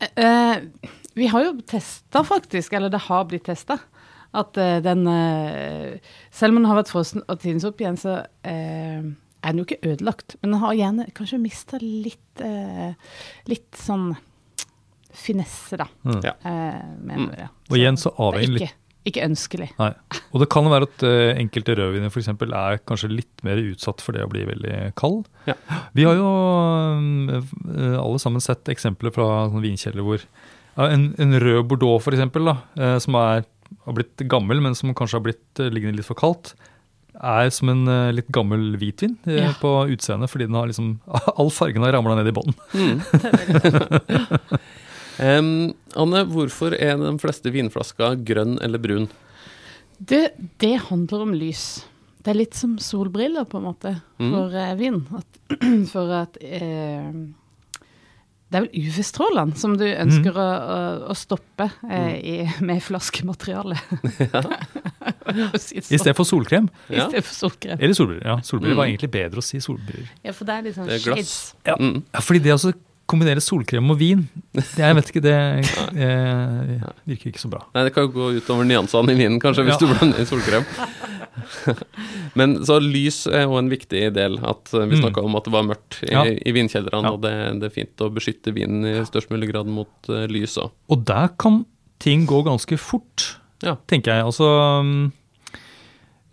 Eh, 0.00 0.24
eh, 0.24 0.60
vi 1.16 1.26
har 1.26 1.42
jo 1.44 1.60
testa 1.66 2.22
faktisk, 2.22 2.72
eller 2.74 2.90
det 2.90 3.00
har 3.00 3.24
blitt 3.24 3.44
testa, 3.44 3.78
at 4.36 4.58
eh, 4.60 4.78
den 4.84 5.06
eh, 5.10 5.98
Selv 6.30 6.54
om 6.54 6.60
den 6.60 6.70
har 6.70 6.78
vært 6.78 6.92
frossen 6.92 7.24
og 7.26 7.40
tines 7.42 7.66
opp 7.66 7.80
igjen, 7.82 7.98
så 8.00 8.20
eh, 8.46 9.00
er 9.00 9.52
den 9.52 9.62
jo 9.62 9.66
ikke 9.66 9.94
ødelagt. 9.94 10.36
Men 10.40 10.54
den 10.54 10.62
har 10.62 10.76
gjerne 10.78 11.08
kanskje 11.16 11.42
mista 11.42 11.80
litt 11.82 12.18
Litt 13.50 13.76
sånn 13.76 14.14
finesse, 15.12 15.76
da. 15.76 15.84
Mm. 16.06 16.20
Ja. 16.24 16.34
Eh, 16.46 16.84
Mm. 17.00 17.26
Og 17.68 17.74
igjen 17.76 17.98
så 17.98 18.12
er 18.14 18.22
avhenger 18.28 18.54
litt 18.54 18.76
ikke, 19.08 19.24
ønskelig. 19.24 19.70
Nei. 19.78 19.90
Og 20.30 20.42
det 20.42 20.48
kan 20.52 20.66
være 20.68 20.88
at 20.88 21.04
uh, 21.06 21.32
enkelte 21.40 21.76
rødviner 21.78 22.12
eksempel 22.20 22.52
er 22.56 22.80
kanskje 22.84 23.08
litt 23.12 23.44
mer 23.46 23.60
utsatt 23.62 24.02
for 24.04 24.16
det 24.16 24.26
å 24.26 24.30
bli 24.30 24.44
veldig 24.48 24.92
kald. 24.98 25.24
Ja. 25.48 25.56
Vi 25.96 26.04
har 26.04 26.18
jo 26.18 26.28
eh, 27.38 27.96
alle 27.96 28.20
sammen 28.20 28.44
sett 28.44 28.68
eksempler 28.72 29.14
fra 29.14 29.46
sånne 29.48 29.64
vinkjeller 29.64 30.04
hvor 30.04 30.20
uh, 30.20 30.86
en, 30.86 31.10
en 31.20 31.38
rød 31.40 31.64
bordeaux 31.70 32.10
eksempel, 32.12 32.52
eh, 32.52 32.98
som 33.02 33.16
er, 33.20 33.46
har 33.86 33.96
blitt 33.96 34.24
gammel, 34.30 34.60
men 34.64 34.74
som 34.78 34.92
kanskje 34.96 35.18
har 35.18 35.24
blitt 35.28 35.60
eh, 35.62 35.70
liggende 35.72 36.00
litt 36.00 36.08
for 36.08 36.18
kaldt, 36.18 36.54
er 37.20 37.50
som 37.52 37.68
en 37.72 37.82
eh, 37.90 38.12
litt 38.16 38.28
gammel 38.32 38.76
hvitvin 38.80 39.16
eh, 39.28 39.40
Ja. 39.42 39.52
på 39.60 39.72
utseendet, 39.92 40.30
fordi 40.32 40.46
den 40.48 40.56
har 40.58 40.70
liksom, 40.70 40.92
all 41.40 41.50
fargen 41.54 41.84
har 41.84 41.92
ramla 41.96 42.16
ned 42.20 42.30
i 42.30 42.36
bånn. 42.36 42.54
Mm. 42.74 43.00
um, 45.28 45.50
Anne, 46.04 46.24
hvorfor 46.32 46.76
er 46.78 46.96
de 47.00 47.14
fleste 47.22 47.52
vinflasker 47.54 48.20
grønn 48.26 48.58
eller 48.64 48.82
brun? 48.82 49.08
Det, 50.00 50.30
det 50.62 50.76
handler 50.88 51.26
om 51.26 51.34
lys. 51.36 51.82
Det 52.20 52.32
er 52.32 52.38
litt 52.40 52.56
som 52.56 52.78
solbriller, 52.80 53.44
på 53.48 53.60
en 53.60 53.68
måte, 53.68 53.96
Mm. 54.20 54.32
for 54.34 54.52
mm. 54.52 54.78
vin. 54.80 54.96
At, 55.16 55.38
for 55.92 56.10
at 56.12 56.34
eh, 56.44 57.12
Det 58.50 58.58
er 58.58 58.64
vel 58.66 58.82
UV-strålene 58.88 59.54
som 59.56 59.76
du 59.78 59.84
ønsker 59.86 60.34
å, 60.34 60.46
å, 60.74 60.78
å 61.12 61.14
stoppe 61.14 61.68
eh, 61.86 62.16
i, 62.18 62.36
med 62.66 62.82
flaskemateriale. 62.82 63.76
Ja. 65.30 65.46
si 65.62 65.76
I 65.78 65.80
sånn. 65.84 66.00
stedet 66.00 66.16
for 66.18 66.26
solkrem. 66.26 66.66
I 66.90 66.98
stedet 66.98 67.22
for 67.22 67.36
solkrem. 67.36 67.78
Eller 67.78 67.94
solbriller. 67.94 68.24
Ja, 68.26 68.36
solbriller 68.42 68.74
Mm. 68.74 68.80
var 68.80 68.88
egentlig 68.90 69.10
bedre 69.14 69.38
å 69.38 69.44
si 69.46 69.60
solbriller. 69.62 70.08
Ja, 70.26 70.32
for 70.34 70.44
det 70.48 70.56
er 70.56 70.62
litt 70.66 70.74
sånn 70.76 70.88
Det 70.90 70.96
er 70.98 71.04
glass. 71.06 71.34
Ja. 71.68 71.76
Mm. 71.78 72.00
Ja, 72.10 72.20
fordi 72.26 72.42
det 72.48 72.56
å 72.56 72.72
kombinere 73.10 73.42
solkrem 73.42 73.88
og 73.90 73.98
vin, 73.98 74.26
det, 74.54 74.64
jeg 74.78 74.94
vet 74.98 75.08
ikke, 75.10 75.22
det 75.24 75.36
eh, 76.04 76.74
virker 77.10 77.30
ikke 77.32 77.42
så 77.42 77.50
bra. 77.50 77.62
Nei, 77.74 77.86
det 77.88 77.94
kan 77.94 78.06
jo 78.08 78.12
gå 78.14 78.28
utover 78.40 78.66
nyansene 78.68 79.14
i 79.14 79.18
vinen, 79.18 79.38
kanskje, 79.42 79.64
hvis 79.66 79.78
Ja. 79.78 79.86
du 79.86 79.94
blander 79.94 80.18
inn 80.22 80.28
solkrem. 80.30 80.66
Men 82.38 82.56
så 82.66 82.76
lys 82.82 83.24
er 83.30 83.44
jo 83.46 83.56
en 83.58 83.68
viktig 83.72 84.02
del. 84.16 84.38
At 84.46 84.72
eh, 84.74 84.86
Vi 84.90 84.96
Mm. 84.98 85.02
snakka 85.04 85.24
om 85.24 85.34
at 85.36 85.44
det 85.48 85.52
var 85.54 85.66
mørkt 85.66 86.00
i, 86.06 86.12
Ja. 86.12 86.24
i 86.24 86.52
vinkjellerne, 86.54 87.02
Ja. 87.04 87.12
og 87.16 87.20
det, 87.22 87.32
det 87.60 87.70
er 87.70 87.74
fint 87.74 87.96
å 88.04 88.10
beskytte 88.14 88.54
vinen 88.54 88.84
i 88.86 88.94
størst 89.08 89.30
mulig 89.30 89.50
grad 89.52 89.66
mot 89.66 89.90
uh, 90.08 90.26
lys 90.30 90.56
òg. 90.58 90.70
Og 90.90 91.04
der 91.04 91.28
kan 91.38 91.64
ting 91.98 92.26
gå 92.26 92.42
ganske 92.46 92.78
fort, 92.78 93.36
Ja. 93.62 93.76
tenker 93.86 94.14
jeg. 94.14 94.24
Altså 94.24 95.10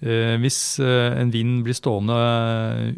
eh, 0.01 0.37
Hvis 0.41 0.79
en 0.79 1.31
vin 1.33 1.63
blir 1.65 1.73
stående 1.77 2.17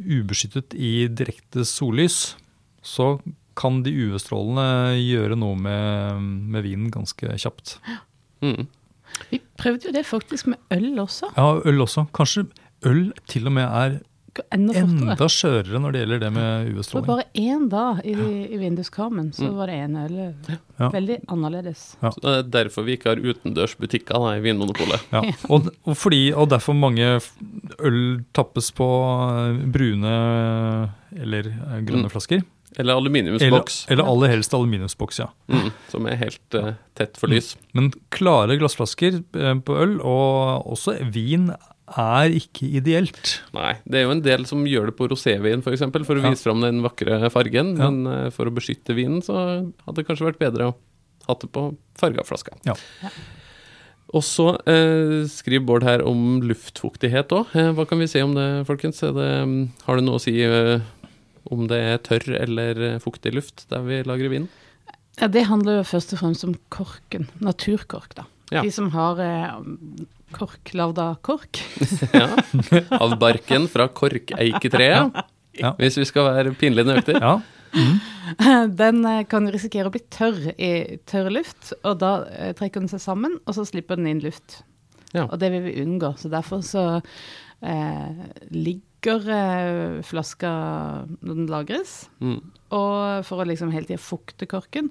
ubeskyttet 0.06 0.76
i 0.76 1.08
direkte 1.08 1.64
sollys, 1.66 2.36
så 2.84 3.20
kan 3.60 3.82
de 3.84 3.92
UV-strålene 3.92 4.96
gjøre 5.02 5.36
noe 5.40 5.56
med, 5.60 6.22
med 6.54 6.64
vinen 6.64 6.92
ganske 6.94 7.28
kjapt. 7.42 7.78
Mm. 8.42 8.68
Vi 9.32 9.42
prøvde 9.58 9.90
jo 9.90 9.92
det 9.96 10.06
faktisk 10.06 10.48
med 10.48 10.58
øl 10.72 11.00
også. 11.00 11.32
Ja, 11.38 11.50
øl 11.66 11.82
også. 11.86 12.06
Kanskje 12.14 12.48
øl 12.86 13.10
til 13.28 13.48
og 13.48 13.52
med 13.58 13.64
er 13.68 14.00
enda 14.56 14.72
enda 14.80 15.26
skjørere 15.28 15.80
når 15.82 15.92
det 15.92 16.00
gjelder 16.04 16.20
det 16.22 16.28
med 16.32 16.68
UV-stråling. 16.72 17.08
bare 17.10 17.24
én 17.36 17.64
dag 17.70 17.98
i, 18.08 18.14
i 18.54 18.58
vinduskarmen, 18.62 19.32
så 19.36 19.50
var 19.52 19.68
det 19.68 19.80
én 19.82 19.98
øl. 20.06 20.20
Ja. 20.80 20.88
veldig 20.94 21.18
annerledes. 21.28 21.82
Ja. 22.02 22.12
Så 22.16 22.22
det 22.24 22.36
er 22.38 22.44
derfor 22.54 22.86
vi 22.88 22.94
ikke 22.96 23.10
har 23.10 23.20
utendørsbutikker 23.20 24.16
da, 24.24 24.38
i 24.38 24.44
Vinmonopolet. 24.46 25.02
Ja. 25.12 25.24
Og, 25.50 25.68
og, 25.84 25.98
fordi, 25.98 26.22
og 26.32 26.48
derfor 26.54 26.78
mange 26.78 27.20
øl 27.84 28.00
tappes 28.34 28.72
på 28.78 28.88
eh, 28.88 29.60
brune 29.74 30.14
eller 31.20 31.50
eh, 31.52 31.82
grønne 31.84 32.08
Mm. 32.08 32.14
flasker. 32.14 32.46
Eller 32.78 32.84
Eller, 32.94 33.00
aluminiumsboks, 33.02 33.80
eller 33.90 34.06
aller 34.12 34.30
helst 34.36 34.54
aluminiumsboks, 34.54 35.20
ja. 35.20 35.28
mm, 35.50 35.72
som 35.90 36.06
er 36.08 36.20
helt 36.22 36.56
uh, 36.56 36.74
tett 36.96 37.18
for 37.18 37.32
lys. 37.32 37.56
Men 37.74 37.90
klare 38.14 38.60
glassflasker 38.62 39.18
eh, 39.24 39.56
på 39.66 39.78
øl, 39.82 39.96
og 40.06 40.68
også 40.76 40.94
vin, 41.12 41.50
er 41.98 42.36
ikke 42.38 42.68
ideelt. 42.78 43.40
Nei, 43.58 43.72
det 43.90 43.98
er 43.98 44.06
jo 44.06 44.14
en 44.14 44.22
del 44.22 44.46
som 44.46 44.62
gjør 44.70 44.92
det 44.92 44.96
på 45.00 45.08
rosévin, 45.10 45.64
f.eks., 45.64 45.66
for, 45.66 45.74
eksempel, 45.80 46.06
for 46.06 46.20
å 46.20 46.24
Ja. 46.24 46.30
vise 46.30 46.46
fram 46.46 46.62
den 46.62 46.84
vakre 46.86 47.18
fargen. 47.34 47.74
Ja. 47.80 47.90
Men 47.90 48.06
uh, 48.06 48.30
for 48.36 48.46
å 48.46 48.54
beskytte 48.54 48.94
vinen, 48.94 49.24
så 49.26 49.34
hadde 49.88 49.98
det 49.98 50.06
kanskje 50.06 50.30
vært 50.30 50.40
bedre 50.46 50.70
å 50.70 50.78
ha 51.26 51.38
det 51.42 51.50
på 51.54 51.66
farga 51.98 52.24
flaska. 52.26 52.54
Ja. 52.70 52.78
Og 54.10 54.24
så 54.26 54.48
eh, 54.66 55.28
skriver 55.30 55.66
Bård 55.68 55.84
her 55.86 56.02
om 56.02 56.40
luftfuktighet 56.42 57.30
òg. 57.36 57.52
Eh, 57.54 57.68
hva 57.78 57.86
kan 57.86 58.00
vi 58.02 58.08
si 58.10 58.22
om 58.26 58.32
det, 58.34 58.48
folkens? 58.66 59.04
Er 59.06 59.14
det, 59.14 59.28
mm, 59.46 59.60
har 59.86 60.00
det 60.00 60.06
noe 60.08 60.18
å 60.18 60.24
si 60.24 60.34
eh, 60.42 60.82
om 61.54 61.68
det 61.70 61.80
er 61.82 62.02
tørr 62.06 62.28
eller 62.40 63.00
fuktig 63.04 63.34
luft 63.36 63.66
der 63.72 63.84
vi 63.88 64.02
lagrer 64.08 64.30
vin? 64.34 64.48
Ja, 65.20 65.28
Det 65.28 65.46
handler 65.50 65.82
jo 65.82 65.88
først 65.90 66.14
og 66.16 66.22
fremst 66.22 66.46
om 66.48 66.56
korken. 66.72 67.28
Naturkork, 67.44 68.14
da. 68.16 68.24
Ja. 68.54 68.62
De 68.66 68.72
som 68.74 68.88
har 68.94 69.20
eh, 69.22 69.58
kork 70.34 70.72
lagd 70.78 71.00
av 71.02 71.18
kork. 71.26 71.60
Ja. 72.16 72.30
Av 73.00 73.18
barken 73.20 73.68
fra 73.70 73.88
korkeiketreet, 73.92 75.20
Ja. 75.60 75.74
hvis 75.78 75.98
vi 76.00 76.06
skal 76.08 76.30
være 76.30 76.54
pinlig 76.56 76.86
nøyaktig. 76.88 77.18
Ja. 77.20 77.40
Den 78.82 79.04
eh, 79.06 79.24
kan 79.30 79.50
risikere 79.52 79.90
å 79.90 79.94
bli 79.94 80.02
tørr 80.14 80.54
i 80.56 80.72
tørr 81.10 81.30
luft, 81.34 81.74
og 81.84 82.00
da 82.02 82.14
eh, 82.32 82.54
trekker 82.58 82.82
den 82.84 82.90
seg 82.92 83.02
sammen, 83.04 83.38
og 83.46 83.58
så 83.58 83.66
slipper 83.68 84.00
den 84.00 84.08
inn 84.14 84.24
luft. 84.24 84.62
Ja. 85.14 85.26
Og 85.28 85.40
det 85.42 85.50
vil 85.54 85.66
vi 85.68 85.76
unngå. 85.84 86.14
Så 86.22 86.30
derfor 86.32 86.62
så 86.66 86.84
eh, 87.62 88.26
ligger 88.54 88.86
eh, 89.08 90.02
flaska 90.04 90.50
når 91.22 91.36
den 91.36 91.48
lagres, 91.48 92.10
Mm. 92.20 92.42
og 92.72 93.26
for 93.26 93.42
å 93.42 93.48
liksom 93.48 93.72
hele 93.72 93.86
tida 93.86 93.98
fukte 94.00 94.46
korken. 94.48 94.90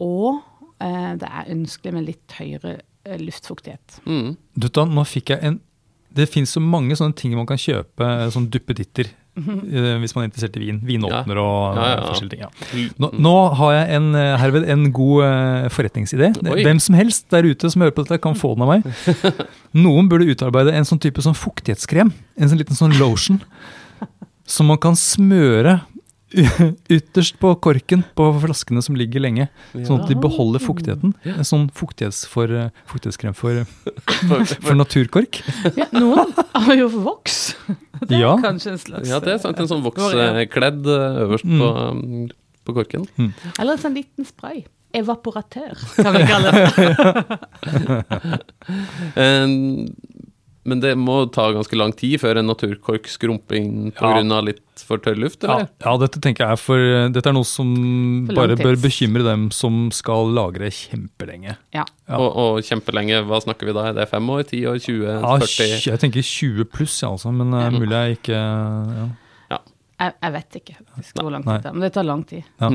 Og 0.00 0.42
eh, 0.80 1.14
det 1.16 1.28
er 1.30 1.52
ønskelig 1.54 1.92
med 1.94 2.06
litt 2.06 2.32
høyere 2.38 2.80
eh, 3.04 3.18
luftfuktighet. 3.18 4.00
Mm. 4.06 4.36
Du, 4.58 4.68
da, 4.68 4.84
nå 4.84 5.04
fikk 5.06 5.30
jeg 5.30 5.42
en 5.42 5.60
Det 6.16 6.28
finnes 6.32 6.48
så 6.48 6.60
mange 6.60 6.96
sånne 6.96 7.14
ting 7.14 7.34
man 7.36 7.44
kan 7.46 7.58
kjøpe, 7.60 8.00
eh, 8.00 8.30
sånn 8.32 8.48
duppeditter, 8.48 9.10
hvis 9.36 10.14
man 10.16 10.24
er 10.24 10.28
interessert 10.30 10.56
i 10.56 10.62
vin. 10.64 10.78
Vinåpner 10.86 11.40
og 11.42 11.76
Ja, 11.76 11.82
ja, 11.82 11.88
ja. 11.90 11.96
eh, 11.96 12.06
forskjellige 12.10 12.36
ting. 12.36 12.44
Ja. 12.46 12.92
Nå, 13.02 13.10
nå 13.26 13.34
har 13.60 13.72
jeg 13.76 13.96
en, 13.98 14.08
eh, 14.16 14.36
herved 14.40 14.68
en 14.72 14.86
god 14.96 15.24
eh, 15.26 15.66
forretningsidé. 15.76 16.30
Oi. 16.46 16.62
Hvem 16.64 16.80
som 16.80 16.96
helst 16.98 17.28
der 17.34 17.48
ute 17.48 17.70
som 17.72 17.84
hører 17.84 17.96
på 17.96 18.06
dette, 18.06 18.20
kan 18.22 18.38
få 18.38 18.54
den 18.56 18.64
av 18.66 18.72
meg. 18.74 18.86
Noen 19.86 20.08
burde 20.08 20.28
utarbeide 20.30 20.72
en 20.76 20.88
sånn 20.88 21.02
type 21.02 21.22
sånn 21.24 21.36
fuktighetskrem. 21.36 22.14
En 22.40 22.48
sånn 22.52 22.62
liten 22.62 22.78
sånn 22.78 22.96
lotion. 23.00 23.42
Som 24.46 24.72
man 24.72 24.80
kan 24.80 24.96
smøre 24.96 25.80
ytterst 26.92 27.38
på 27.40 27.52
korken 27.62 28.02
på 28.18 28.24
flaskene 28.42 28.82
som 28.84 28.96
ligger 28.98 29.22
lenge. 29.22 29.46
Sånn 29.72 30.02
at 30.02 30.10
de 30.10 30.16
beholder 30.20 30.62
fuktigheten. 30.62 31.14
En 31.28 31.46
sånn 31.46 31.68
fuktighetsfor, 31.76 32.50
for, 32.50 32.72
fuktighetskrem 32.92 33.36
for, 33.36 33.62
for 34.66 34.74
naturkork. 34.78 35.40
Ja, 35.78 35.86
noen 35.94 36.34
har 36.56 36.74
jo 36.76 36.88
voks. 36.96 37.35
Det 38.06 38.16
er 38.16 38.20
Ja. 38.22 38.36
kanskje 38.42 38.72
en 38.72 38.78
slags 38.78 39.08
Ja, 39.08 39.18
det 39.20 39.32
er 39.34 39.38
sant. 39.42 39.58
En 39.60 39.66
sånn 39.68 39.82
vokskledd 39.84 40.86
eh, 40.86 41.20
øverst 41.26 41.44
Mm. 41.44 41.58
på, 41.60 41.68
mm, 41.94 42.28
på 42.66 42.74
korken. 42.74 43.06
Eller 43.58 43.72
en 43.72 43.78
sånn 43.78 43.94
liten 43.94 44.24
spray. 44.24 44.64
Evaporatør, 44.96 45.74
kan 45.96 46.14
vi 46.14 46.22
kalle 46.30 46.50
det. 46.52 46.66
Eh, 50.66 50.68
Men 50.68 50.80
det 50.82 50.96
må 50.98 51.30
ta 51.32 51.52
ganske 51.54 51.76
lang 51.78 51.92
tid 51.96 52.18
før 52.20 52.38
en 52.40 52.46
naturkork 52.50 53.06
skrumper 53.06 53.56
inn 53.56 53.92
Ja. 53.94 54.40
litt 54.42 54.60
for 54.76 54.98
tørr 54.98 55.16
luft, 55.16 55.44
eller? 55.44 55.68
ja, 55.80 55.96
dette 55.96 56.20
tenker 56.20 56.44
jeg 56.44 56.52
er 56.52 56.56
for 56.60 56.76
Dette 57.14 57.26
er 57.30 57.32
noe 57.32 57.44
som 57.46 58.26
bare 58.34 58.56
bør 58.56 58.76
bekymre 58.76 59.22
dem 59.24 59.50
som 59.50 59.90
skal 59.90 60.26
lagre 60.34 60.68
kjempelenge. 60.68 61.56
Ja. 61.72 61.84
Ja. 62.08 62.18
Og, 62.18 62.36
og 62.36 62.62
kjempelenge, 62.62 63.22
hva 63.26 63.40
snakker 63.42 63.66
vi 63.66 63.72
da? 63.72 63.86
Er 63.88 63.94
det 63.94 64.08
fem 64.10 64.26
år, 64.28 64.42
ti 64.46 64.64
år, 64.66 64.78
20, 64.82 65.06
Ja, 65.06 65.36
40? 65.38 65.86
jeg 65.86 65.98
tenker 66.02 66.22
20 66.22 66.64
pluss, 66.70 67.00
ja, 67.02 67.08
altså, 67.14 67.32
men 67.32 67.54
uh, 67.54 67.70
mulig 67.70 67.90
jeg 67.96 68.18
ikke 68.20 68.36
ja. 68.36 69.08
Jeg, 69.96 70.12
jeg 70.20 70.32
vet 70.34 70.56
ikke 70.60 70.74
faktisk 70.92 71.20
hvor 71.22 71.30
lang 71.32 71.44
tid 71.46 71.62
det 71.62 71.70
er, 71.70 71.72
men 71.72 71.80
det 71.86 71.92
tar 71.94 72.04
lang 72.04 72.22
tid. 72.28 72.42
Ja. 72.60 72.68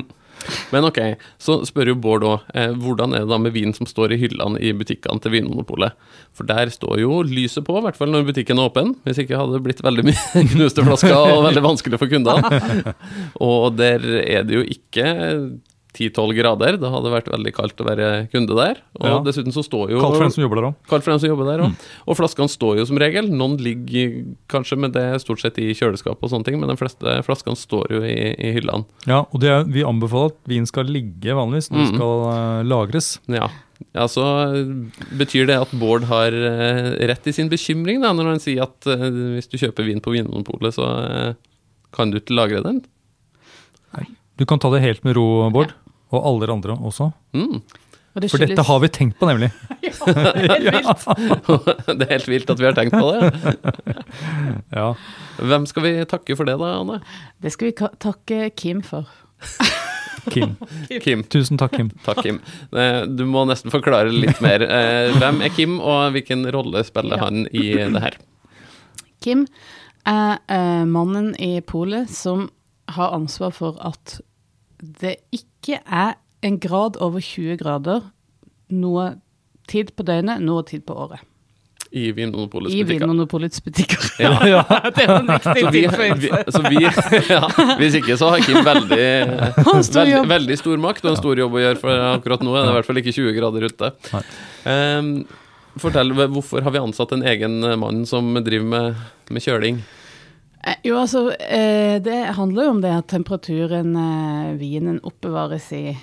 Men 0.71 0.87
ok, 0.87 0.99
så 1.41 1.59
spør 1.67 1.91
jo 1.91 1.97
Bård 2.01 2.25
òg, 2.27 2.45
eh, 2.55 2.71
hvordan 2.79 3.15
er 3.15 3.25
det 3.25 3.31
da 3.31 3.39
med 3.41 3.55
vin 3.55 3.73
som 3.75 3.89
står 3.89 4.15
i 4.15 4.19
hyllene 4.21 4.59
i 4.61 4.73
butikkene 4.77 5.21
til 5.23 5.35
Vinmonopolet? 5.35 5.97
For 6.37 6.47
der 6.47 6.71
står 6.73 7.01
jo 7.03 7.21
lyset 7.27 7.65
på, 7.67 7.77
i 7.77 7.85
hvert 7.85 7.99
fall 7.99 8.13
når 8.13 8.27
butikken 8.29 8.59
er 8.59 8.71
åpen. 8.71 8.95
Hvis 9.05 9.21
ikke 9.23 9.39
hadde 9.39 9.57
det 9.57 9.65
blitt 9.67 9.83
veldig 9.83 10.07
mye 10.07 10.45
knuste 10.53 10.85
flasker 10.87 11.15
og 11.17 11.45
veldig 11.49 11.65
vanskelig 11.65 11.99
for 12.01 12.11
kundene. 12.11 12.61
Og 13.51 13.75
der 13.77 14.05
er 14.21 14.47
det 14.47 14.57
jo 14.59 14.63
ikke 14.63 15.07
10-12 15.91 16.33
grader, 16.37 16.77
det 16.79 16.87
hadde 16.93 17.09
vært 17.11 17.25
veldig 17.33 17.51
kaldt 17.53 17.81
å 17.83 17.85
være 17.89 18.05
kunde 18.31 18.55
der. 18.55 18.77
Og 18.99 19.07
Ja. 19.09 19.17
dessuten 19.25 19.51
så 19.51 19.59
står 19.65 19.89
jo 19.91 19.99
Kaldt 19.99 20.15
for 20.15 20.23
dem 20.23 20.31
som 20.31 20.43
jobber 20.45 20.55
der 20.61 20.67
òg. 20.69 20.75
Kaldt 20.87 21.03
for 21.03 21.11
dem 21.11 21.19
som 21.19 21.29
jobber 21.29 21.49
der 21.49 21.63
òg. 21.65 21.87
Og 22.07 22.15
flaskene 22.15 22.47
står 22.49 22.77
jo 22.79 22.85
som 22.87 22.97
regel. 22.97 23.27
Noen 23.27 23.57
ligger 23.59 24.13
kanskje 24.47 24.77
med 24.79 24.93
det 24.95 25.03
stort 25.21 25.41
sett 25.43 25.59
i 25.59 25.73
kjøleskap 25.75 26.15
og 26.23 26.29
sånne 26.31 26.45
ting, 26.47 26.59
men 26.61 26.69
de 26.71 26.77
fleste 26.79 27.17
flaskene 27.27 27.59
står 27.59 27.91
jo 27.91 27.99
i, 28.07 28.15
i 28.39 28.53
hyllene. 28.55 28.85
Ja, 29.05 29.25
og 29.33 29.41
det 29.43 29.49
er, 29.51 29.65
vi 29.67 29.83
anbefaler 29.83 30.31
at 30.31 30.39
vin 30.47 30.65
skal 30.65 30.85
ligge 30.87 31.35
vanligvis 31.35 31.67
den 31.69 31.81
Mm. 31.81 31.95
skal 31.97 32.15
uh, 32.31 32.63
lagres. 32.63 33.19
Ja. 33.27 33.49
ja, 33.93 34.07
så 34.07 34.23
betyr 35.17 35.47
det 35.49 35.59
at 35.59 35.71
Bård 35.77 36.03
har 36.07 36.31
eh, 36.31 37.07
rett 37.09 37.27
i 37.27 37.33
sin 37.35 37.49
bekymring 37.51 37.99
da, 38.03 38.13
når 38.13 38.31
han 38.35 38.39
sier 38.43 38.63
at 38.63 38.87
eh, 38.87 39.07
hvis 39.35 39.49
du 39.51 39.57
kjøper 39.57 39.83
vin 39.87 39.99
på 40.03 40.13
Vinmonopolet, 40.15 40.75
så 40.77 40.87
eh, 41.03 41.33
kan 41.91 42.11
du 42.13 42.19
ikke 42.21 42.35
lagre 42.37 42.61
den? 42.63 42.81
Du 44.41 44.45
kan 44.49 44.57
ta 44.61 44.71
det 44.73 44.81
helt 44.81 45.03
med 45.05 45.13
ro, 45.19 45.27
Bård. 45.53 45.75
Og 46.11 46.25
alle 46.25 46.41
dere 46.47 46.55
andre 46.57 46.75
også. 46.81 47.11
Mm. 47.37 47.59
Og 48.11 48.23
det 48.23 48.27
For 48.33 48.41
dette 48.41 48.63
har 48.67 48.79
vi 48.83 48.87
tenkt 48.91 49.19
på, 49.21 49.27
nemlig. 49.29 49.51
ja, 50.65 50.81
det 51.95 52.07
er 52.07 52.15
helt 52.17 52.27
vilt 52.27 52.49
at 52.51 52.59
vi 52.59 52.65
har 52.67 52.73
tenkt 52.75 52.97
på 52.97 53.11
det. 53.13 53.29
Ja. 54.75 54.87
Hvem 55.39 55.65
skal 55.69 55.83
vi 55.85 55.91
takke 56.09 56.35
for 56.39 56.47
det, 56.49 56.57
da, 56.59 56.71
Anne? 56.81 56.97
Det 57.43 57.51
skal 57.53 57.69
vi 57.69 57.75
takke 58.03 58.39
Kim 58.59 58.81
for. 58.83 59.07
Kim. 60.33 60.57
Kim. 61.05 61.23
Tusen 61.31 61.59
takk, 61.61 61.73
Kim. 61.77 61.91
Takk, 62.05 62.19
Kim. 62.25 62.41
Eh, 62.75 63.03
Du 63.07 63.23
må 63.29 63.45
nesten 63.49 63.71
forklare 63.73 64.11
litt 64.13 64.41
mer. 64.43 64.65
Eh, 64.65 65.13
Hvem 65.21 65.39
er 65.47 65.53
Kim, 65.55 65.77
og 65.79 66.11
hvilken 66.17 66.43
rolle 66.53 66.83
spiller 66.87 67.17
Ja. 67.21 67.29
han 67.29 67.45
i 67.51 67.69
det 67.77 68.03
her? 68.03 68.17
Kim 69.23 69.45
er 70.09 70.39
eh, 70.49 70.83
mannen 70.89 71.31
i 71.39 71.53
polet 71.61 72.09
som 72.11 72.49
har 72.91 73.13
ansvar 73.15 73.53
for 73.55 73.77
at 73.87 74.17
det 74.81 75.17
ikke 75.35 75.81
er 75.85 76.15
en 76.41 76.57
grad 76.59 76.97
over 76.97 77.21
20 77.21 77.59
grader 77.61 78.07
noe 78.73 79.11
tid 79.69 79.91
på 79.95 80.05
døgnet, 80.07 80.41
noe 80.41 80.63
tid 80.67 80.83
på 80.87 80.95
året. 81.05 81.21
I 81.91 82.11
Vinmonopolets 82.15 82.71
I 82.73 82.85
butikker? 82.85 83.03
Vinmonopolets 83.03 83.63
butikker. 83.63 84.05
Ja. 84.23 84.63
det 84.95 85.07
var 85.09 85.17
en 85.19 85.27
viktig 85.27 85.51
Så 85.51 85.67
vi, 85.67 85.71
vi, 85.75 85.81
tilføyelse. 85.83 86.51
så 86.55 86.61
vi 86.69 86.83
ja, 87.33 87.41
Hvis 87.81 87.97
ikke 87.99 88.15
så 88.15 88.29
har 88.31 88.45
Kim 88.45 88.61
veldig, 88.63 89.09
stor 89.89 89.99
veldig, 89.99 90.21
veldig 90.31 90.57
stor 90.61 90.83
makt 90.87 91.03
og 91.03 91.11
en 91.11 91.19
stor 91.19 91.43
jobb 91.43 91.57
å 91.59 91.63
gjøre, 91.65 91.81
for 91.83 92.05
akkurat 92.13 92.45
nå 92.47 92.55
er 92.55 92.63
det 92.63 92.71
i 92.71 92.77
hvert 92.79 92.89
fall 92.89 93.01
ikke 93.03 93.15
20 93.17 93.35
grader 93.35 93.67
ute. 93.67 93.91
Um, 94.63 95.11
fortell, 95.83 96.15
hvorfor 96.21 96.63
har 96.63 96.75
vi 96.77 96.83
ansatt 96.85 97.11
en 97.17 97.27
egen 97.27 97.59
mann 97.83 98.05
som 98.07 98.39
driver 98.39 98.71
med, 98.71 99.03
med 99.35 99.43
kjøling? 99.43 99.83
Eh, 100.63 100.75
Jo, 100.85 100.97
altså, 101.01 101.29
eh, 101.39 101.99
det 102.03 102.35
handler 102.37 102.63
jo 102.67 102.69
om 102.75 102.81
det 102.81 102.91
at 102.93 103.07
temperaturen 103.13 103.95
eh, 103.97 104.57
vinen 104.59 104.99
oppbevares 105.03 105.71
i, 105.73 105.97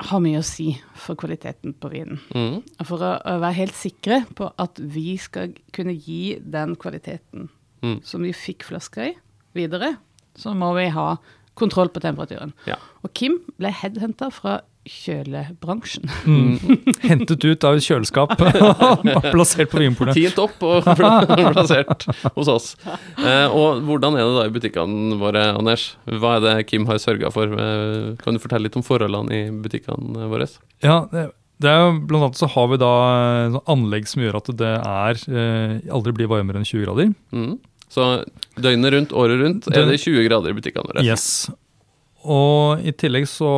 har 0.00 0.20
mye 0.24 0.40
å 0.40 0.46
si 0.46 0.70
for 0.96 1.18
kvaliteten 1.20 1.74
på 1.76 1.90
vinen. 1.92 2.20
Mm. 2.34 2.60
Og 2.80 2.86
For 2.88 3.02
å, 3.04 3.10
å 3.20 3.38
være 3.42 3.58
helt 3.58 3.74
sikre 3.76 4.22
på 4.38 4.48
at 4.62 4.78
vi 4.80 5.16
skal 5.20 5.52
kunne 5.76 5.94
gi 5.96 6.38
den 6.40 6.76
kvaliteten 6.76 7.48
Mm. 7.80 8.02
som 8.04 8.20
vi 8.20 8.28
fikk 8.36 8.66
flaska 8.68 9.06
i, 9.08 9.12
videre, 9.56 9.94
så 10.36 10.52
må 10.52 10.74
vi 10.76 10.90
ha 10.92 11.14
kontroll 11.56 11.88
på 11.88 12.02
temperaturen. 12.04 12.52
Ja. 12.68 12.74
Og 13.00 13.14
Kim 13.16 13.38
ble 13.56 13.70
headhunta 13.72 14.28
fra 14.30 14.58
kjølebransjen. 14.88 16.08
Mm. 16.24 16.78
Hentet 17.08 17.44
ut 17.44 17.66
av 17.68 17.76
et 17.76 17.84
kjøleskap 17.84 18.32
og 18.40 19.04
plassert 19.34 19.70
på 19.72 19.82
Vinpolet. 19.82 20.16
Tint 20.16 20.40
opp 20.40 20.62
og 20.64 20.88
plassert 21.54 22.06
hos 22.36 22.50
oss. 22.50 22.70
Eh, 23.20 23.52
og 23.52 23.82
hvordan 23.86 24.16
er 24.16 24.24
det 24.24 24.38
da 24.38 24.46
i 24.48 24.54
butikkene 24.54 25.18
våre, 25.20 25.44
Anders? 25.58 25.90
Hva 26.08 26.38
er 26.38 26.46
det 26.46 26.56
Kim 26.70 26.88
har 26.90 27.00
sørga 27.02 27.32
for? 27.34 27.52
Eh, 27.52 28.16
Kan 28.22 28.36
du 28.36 28.42
fortelle 28.42 28.68
litt 28.68 28.80
om 28.80 28.86
forholdene 28.86 29.36
i 29.36 29.42
butikkene 29.52 30.30
våre? 30.32 30.48
Ja, 30.84 31.02
det, 31.12 31.28
er 31.68 31.82
jo 31.84 31.96
blant 32.08 32.30
annet 32.30 32.40
så 32.40 32.48
har 32.56 32.70
vi 32.72 32.80
da 32.80 32.92
eh, 33.52 33.62
anlegg 33.70 34.08
som 34.08 34.24
gjør 34.24 34.40
at 34.40 34.54
det 34.60 34.76
er 34.80 35.24
aldri 35.92 36.16
blir 36.16 36.32
varmere 36.32 36.62
enn 36.62 36.68
20 36.68 36.86
grader. 36.88 37.12
Mm. 37.36 37.58
Så 37.90 38.12
døgnet 38.56 38.94
rundt, 38.94 39.12
året 39.18 39.42
rundt, 39.42 39.66
er 39.74 39.88
det 39.90 39.98
20 39.98 40.24
grader 40.30 40.54
i 40.54 40.56
butikkene 40.56 40.88
våre. 40.88 41.04
Yes. 41.04 41.50
Og 42.20 42.82
i 42.84 42.92
tillegg 42.92 43.24
så 43.30 43.48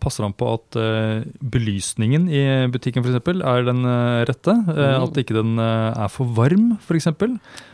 passer 0.00 0.24
han 0.24 0.32
på 0.32 0.46
at 0.54 0.78
uh, 0.80 1.26
belysningen 1.42 2.28
i 2.32 2.42
butikken 2.72 3.04
for 3.04 3.12
eksempel, 3.12 3.42
er 3.44 3.66
den 3.66 3.82
uh, 3.84 4.22
rette. 4.28 4.54
Mm. 4.64 5.02
At 5.04 5.20
ikke 5.20 5.36
den 5.36 5.58
er 5.60 6.08
for 6.12 6.30
varm, 6.38 6.70
f.eks. 6.80 7.10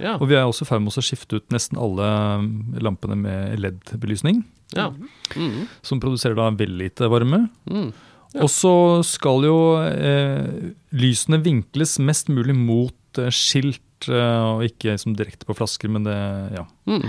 Ja, 0.02 0.16
Og 0.18 0.26
vi 0.30 0.34
er 0.38 0.42
også 0.48 0.66
i 0.66 0.70
ferd 0.72 0.82
med 0.82 0.96
å 0.98 1.04
skifte 1.04 1.38
ut 1.38 1.54
nesten 1.54 1.78
alle 1.78 2.08
eh, 2.08 2.48
lampene 2.82 3.16
med 3.20 3.60
LED-belysning. 3.62 4.42
ja. 4.74 4.90
Mm, 5.36 5.64
Som 5.86 6.00
produserer 6.02 6.34
da 6.36 6.50
veldig 6.50 6.82
lite 6.82 7.08
varme. 7.12 7.48
mm. 7.70 7.92
Ja. 8.34 8.42
Og 8.42 8.50
så 8.50 8.70
skal 9.06 9.44
jo 9.46 9.56
eh, 9.78 10.72
lysene 10.98 11.38
vinkles 11.38 12.00
mest 12.02 12.26
mulig 12.34 12.56
mot 12.58 13.20
eh, 13.22 13.30
skilt, 13.30 14.08
eh, 14.10 14.40
og 14.42 14.64
ikke 14.66 14.96
liksom 14.96 15.14
direkte 15.14 15.46
på 15.46 15.54
flasker, 15.54 15.86
men 15.94 16.02
det 16.08 16.16
Ja. 16.56 16.64
Mm. 16.90 17.04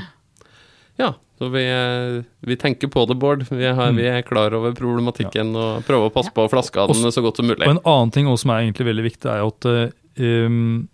Ja, 1.02 1.10
så 1.36 1.50
vi, 1.52 1.64
eh, 1.68 2.24
vi 2.48 2.56
tenker 2.56 2.88
på 2.88 3.06
det, 3.10 3.18
Bård. 3.20 3.44
Vi, 3.50 3.66
har, 3.68 3.92
Mm. 3.92 3.98
vi 4.00 4.08
er 4.08 4.22
klar 4.24 4.54
over 4.56 4.72
problematikken 4.74 5.54
og 5.56 5.84
prøver 5.84 6.08
å 6.10 6.14
passe 6.16 6.32
på 6.32 6.46
flaskene 6.50 7.12
så 7.12 7.22
godt 7.22 7.38
som 7.42 7.48
mulig. 7.50 7.68
Og 7.68 7.76
en 7.76 7.84
annen 7.86 8.12
ting 8.16 8.26
også 8.28 8.46
som 8.46 8.52
er 8.56 8.62
egentlig 8.64 8.88
veldig 8.88 9.04
viktig, 9.10 9.28
er 9.32 9.44
at 9.44 9.68
um, 10.20 10.88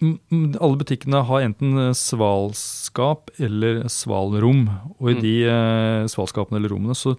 alle 0.00 0.78
butikkene 0.80 1.20
har 1.28 1.42
enten 1.44 1.76
eh, 1.76 1.92
svalskap 1.96 3.30
eller 3.38 3.82
svalrom. 3.92 4.62
Og 4.98 5.10
i 5.10 5.14
Mm. 5.14 5.22
de 5.22 5.34
uh, 5.48 6.04
svalskapene 6.08 6.56
eller 6.56 6.72
rommene 6.72 6.96
så 6.96 7.16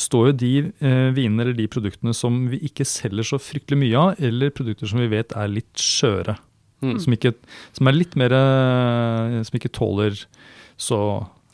står 0.00 0.30
jo 0.30 0.32
de 0.32 0.52
uh, 0.82 1.10
vinene 1.14 1.42
eller 1.44 1.54
de 1.54 1.68
produktene 1.68 2.14
som 2.14 2.48
vi 2.48 2.58
ikke 2.66 2.86
selger 2.86 3.22
så 3.26 3.38
fryktelig 3.38 3.78
mye 3.78 3.98
av, 3.98 4.14
eller 4.18 4.50
produkter 4.50 4.88
som 4.88 4.98
vi 4.98 5.06
vet 5.12 5.32
er 5.36 5.48
litt 5.48 5.74
skjøre. 5.74 6.36
Mm. 6.82 6.96
Som, 6.98 7.12
ikke, 7.12 7.34
som 7.76 7.86
er 7.90 7.92
litt 7.92 8.14
mer 8.16 8.30
Som 9.44 9.58
ikke 9.58 9.68
tåler 9.68 10.14
så 10.80 11.00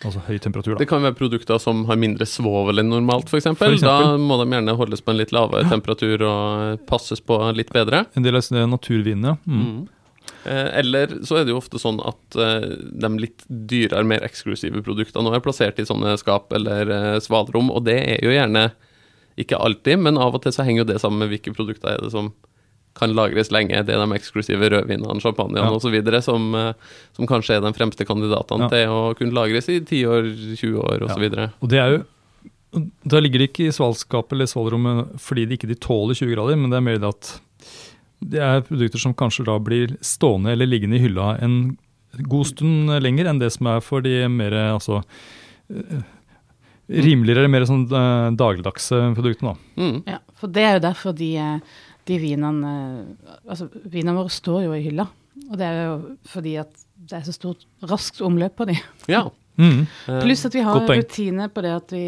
altså 0.04 0.23
høy 0.26 0.37
temperatur. 0.42 0.75
Da. 0.75 0.83
Det 0.83 0.88
kan 0.90 1.04
være 1.04 1.16
produkter 1.18 1.59
som 1.62 1.85
har 1.88 1.99
mindre 2.00 2.26
svovel 2.28 2.83
enn 2.83 2.90
normalt, 2.92 3.30
f.eks. 3.33 3.49
Da 3.83 4.14
må 4.21 4.38
de 4.42 4.49
gjerne 4.52 4.76
holdes 4.78 5.02
på 5.02 5.12
en 5.12 5.21
litt 5.21 5.35
lavere 5.35 5.68
temperatur 5.71 6.25
og 6.28 6.87
passes 6.88 7.23
på 7.25 7.38
litt 7.56 7.73
bedre. 7.75 8.04
En 8.14 8.26
del 8.26 8.38
av 8.38 8.50
naturvinene. 8.71 9.37
Mm. 9.49 9.62
Mm. 9.62 9.85
Eh, 10.47 10.78
Eller 10.80 11.18
så 11.26 11.40
er 11.40 11.47
det 11.47 11.54
jo 11.54 11.61
ofte 11.61 11.80
sånn 11.83 11.99
at 12.06 12.38
eh, 12.38 12.68
de 12.87 13.12
litt 13.18 13.47
dyrere, 13.49 14.06
mer 14.06 14.26
eksklusive 14.26 14.83
produktene 14.87 15.33
er 15.35 15.45
plassert 15.45 15.80
i 15.83 15.87
sånne 15.88 16.16
skap 16.21 16.52
eller 16.56 16.92
eh, 16.92 17.14
svalrom, 17.23 17.73
og 17.73 17.87
det 17.88 17.99
er 18.16 18.26
jo 18.26 18.35
gjerne 18.35 18.68
ikke 19.40 19.59
alltid, 19.61 20.00
men 20.00 20.21
av 20.21 20.37
og 20.37 20.45
til 20.45 20.54
så 20.54 20.64
henger 20.64 20.85
jo 20.85 20.90
det 20.92 21.00
sammen 21.02 21.25
med 21.25 21.35
hvilke 21.35 21.52
produkter 21.56 21.97
er 21.97 22.04
det 22.04 22.12
som 22.14 22.30
kan 22.96 23.12
lagres 23.14 23.50
lenge. 23.52 23.82
Det 23.86 23.92
er 23.94 24.00
de 24.02 24.16
eksklusive 24.16 24.70
rødvinene, 24.72 25.20
champagnene 25.20 25.62
Ja. 25.62 25.70
osv. 25.76 25.96
Som, 26.24 26.54
eh, 26.54 26.72
som 27.12 27.26
kanskje 27.28 27.56
er 27.58 27.60
de 27.60 27.72
fremste 27.76 28.06
kandidatene 28.08 28.66
Ja. 28.66 28.68
til 28.72 28.88
å 28.88 29.14
kunne 29.16 29.32
lagres 29.36 29.68
i 29.68 29.80
10 29.80 30.04
år, 30.08 30.30
20 30.56 30.80
år 30.80 31.02
osv. 31.04 31.08
Ja. 31.08 31.14
Så 31.14 31.20
videre. 31.20 31.52
Og 31.62 31.68
det 31.68 31.78
er 31.78 31.90
jo 31.98 32.04
Da 33.06 33.20
ligger 33.20 33.38
det 33.38 33.52
ikke 33.54 33.68
i 33.68 33.72
svalskapet 33.72 34.32
eller 34.32 34.44
svalrommet 34.50 35.14
fordi 35.18 35.46
de 35.48 35.56
ikke 35.56 35.68
de 35.68 35.76
tåler 35.80 36.12
20 36.14 36.34
grader, 36.34 36.56
men 36.58 36.68
det 36.68 36.76
er 36.76 36.84
mer 36.84 36.98
det 36.98 37.08
at 37.08 37.40
det 38.20 38.40
er 38.40 38.60
produkter 38.66 38.98
som 39.00 39.14
kanskje 39.14 39.44
da 39.46 39.58
blir 39.58 39.96
stående 40.04 40.50
eller 40.52 40.66
liggende 40.66 40.96
i 40.98 41.06
hylla 41.06 41.38
en 41.40 41.78
god 42.28 42.44
stund 42.46 42.90
lenger 43.00 43.26
enn 43.30 43.38
det 43.40 43.52
som 43.52 43.66
er 43.68 43.80
for 43.80 44.00
de 44.02 44.26
mer 44.28 44.50
altså 44.74 45.02
eh, 45.70 46.02
rimeligere 46.88 47.48
mer 47.50 47.64
sånn 47.66 47.86
eh, 47.90 48.30
dagligdagse 48.38 49.00
produktene. 49.16 49.54
da. 49.54 49.82
Mm. 49.82 49.96
Ja, 50.06 50.18
for 50.38 50.52
det 50.52 50.62
er 50.62 50.74
jo 50.78 50.84
derfor 50.86 51.16
de, 51.18 51.30
eh, 51.36 51.58
de 52.06 52.18
vinene 52.22 52.72
Altså, 53.48 53.68
vinene 53.84 54.16
våre 54.16 54.30
står 54.32 54.64
jo 54.66 54.75
i 54.76 54.82
hylla. 54.84 55.08
Og 55.50 55.57
det 55.61 55.66
er 55.68 55.81
jo 55.85 55.96
fordi 56.33 56.57
at 56.62 56.72
det 56.96 57.18
er 57.20 57.24
så 57.28 57.35
stort 57.37 57.66
raskt 57.87 58.22
omløp 58.24 58.57
på 58.57 58.66
de. 58.70 58.78
Ja. 59.12 59.26
Mm. 59.57 59.87
eh, 60.09 60.20
Pluss 60.22 60.44
at 60.48 60.54
vi 60.54 60.61
har 60.64 60.83
rutine 60.88 61.48
på 61.52 61.62
det 61.64 61.72
at 61.76 61.92
vi 61.96 62.04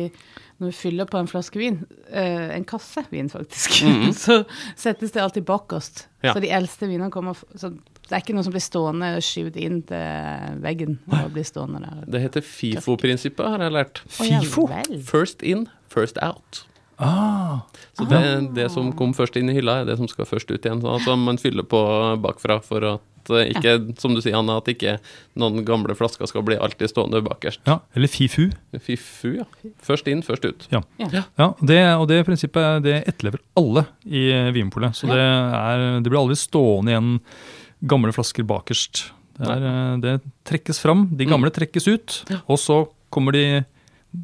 når 0.59 0.73
vi 0.73 0.75
fyller 0.75 1.07
på 1.07 1.21
en 1.21 1.29
flaske 1.31 1.55
vin, 1.61 1.77
eh, 2.11 2.49
en 2.57 2.65
kasse 2.67 3.05
vin 3.13 3.29
faktisk, 3.31 3.77
Mhm. 3.87 4.11
så 4.25 4.41
settes 4.75 5.13
det 5.15 5.23
alltid 5.23 5.45
bakerst. 5.47 6.09
Ja. 6.25 6.33
Så 6.35 6.41
de 6.43 6.51
eldste 6.51 6.89
vinene 6.91 7.13
kommer 7.15 7.39
så 7.55 7.71
Det 8.09 8.17
er 8.17 8.23
ikke 8.25 8.35
noe 8.35 8.43
som 8.43 8.53
blir 8.55 8.65
stående 8.65 9.11
og 9.19 9.23
skyvd 9.23 9.57
inn 9.61 9.83
til 9.87 10.61
veggen 10.65 10.99
og 11.13 11.31
blir 11.35 11.45
stående 11.45 11.83
der. 11.85 12.05
Det 12.11 12.23
heter 12.23 12.41
FIFO-prinsippet, 12.41 13.45
har 13.47 13.59
jeg 13.61 13.73
lært. 13.77 14.01
FIFO? 14.09 14.65
First 15.05 15.43
in, 15.43 15.67
first 15.93 16.17
out. 16.25 16.65
Ah, 16.99 17.61
Så 17.95 18.05
det, 18.11 18.21
det 18.57 18.71
som 18.75 18.89
kom 18.99 19.13
først 19.15 19.37
inn 19.39 19.51
i 19.51 19.55
hylla, 19.55 19.81
er 19.83 19.87
det 19.87 19.97
som 20.01 20.09
skal 20.11 20.27
først 20.27 20.51
ut 20.51 20.65
igjen. 20.67 20.81
Så 20.83 20.91
altså 20.97 21.15
man 21.19 21.39
fyller 21.39 21.63
på 21.67 21.79
bakfra 22.23 22.57
for 22.65 22.83
at 22.89 23.31
eh, 23.31 23.53
ikke, 23.53 23.75
som 24.03 24.15
du 24.17 24.23
sier, 24.25 24.35
Anna, 24.39 24.57
at 24.59 24.71
ikke 24.73 24.97
noen 25.39 25.61
gamle 25.69 25.95
flasker 25.99 26.27
skal 26.31 26.43
bli 26.47 26.57
alltid 26.59 26.91
stående 26.91 27.21
bakerst. 27.27 27.61
ja, 27.69 27.79
eller 27.95 28.11
FIFU. 28.11 28.49
Fifu, 28.83 29.37
ja. 29.37 29.47
Først 29.85 30.11
inn, 30.11 30.25
først 30.27 30.49
ut. 30.49 30.67
Ja, 30.75 30.83
det, 31.63 31.79
og 32.01 32.09
det 32.11 32.25
prinsippet 32.27 32.83
det 32.87 32.97
etterlever 33.07 33.43
alle 33.59 33.87
i 34.07 34.27
eh, 34.35 34.51
Vinpolet. 34.57 34.99
Så 34.99 35.07
det, 35.11 35.23
er, 35.23 35.87
det 36.03 36.11
blir 36.11 36.23
aldri 36.25 36.39
stående 36.41 36.95
igjen 36.97 37.15
gamle 37.87 38.11
flasker 38.17 38.43
bakerst. 38.49 39.05
Det, 39.39 39.47
er, 39.55 39.67
eh, 39.71 39.97
det 40.03 40.17
trekkes 40.51 40.81
fram, 40.83 41.07
de 41.15 41.31
gamle 41.31 41.55
trekkes 41.55 41.87
ut, 41.95 42.23
og 42.49 42.59
så 42.59 42.83
kommer 43.15 43.37
de 43.39 43.45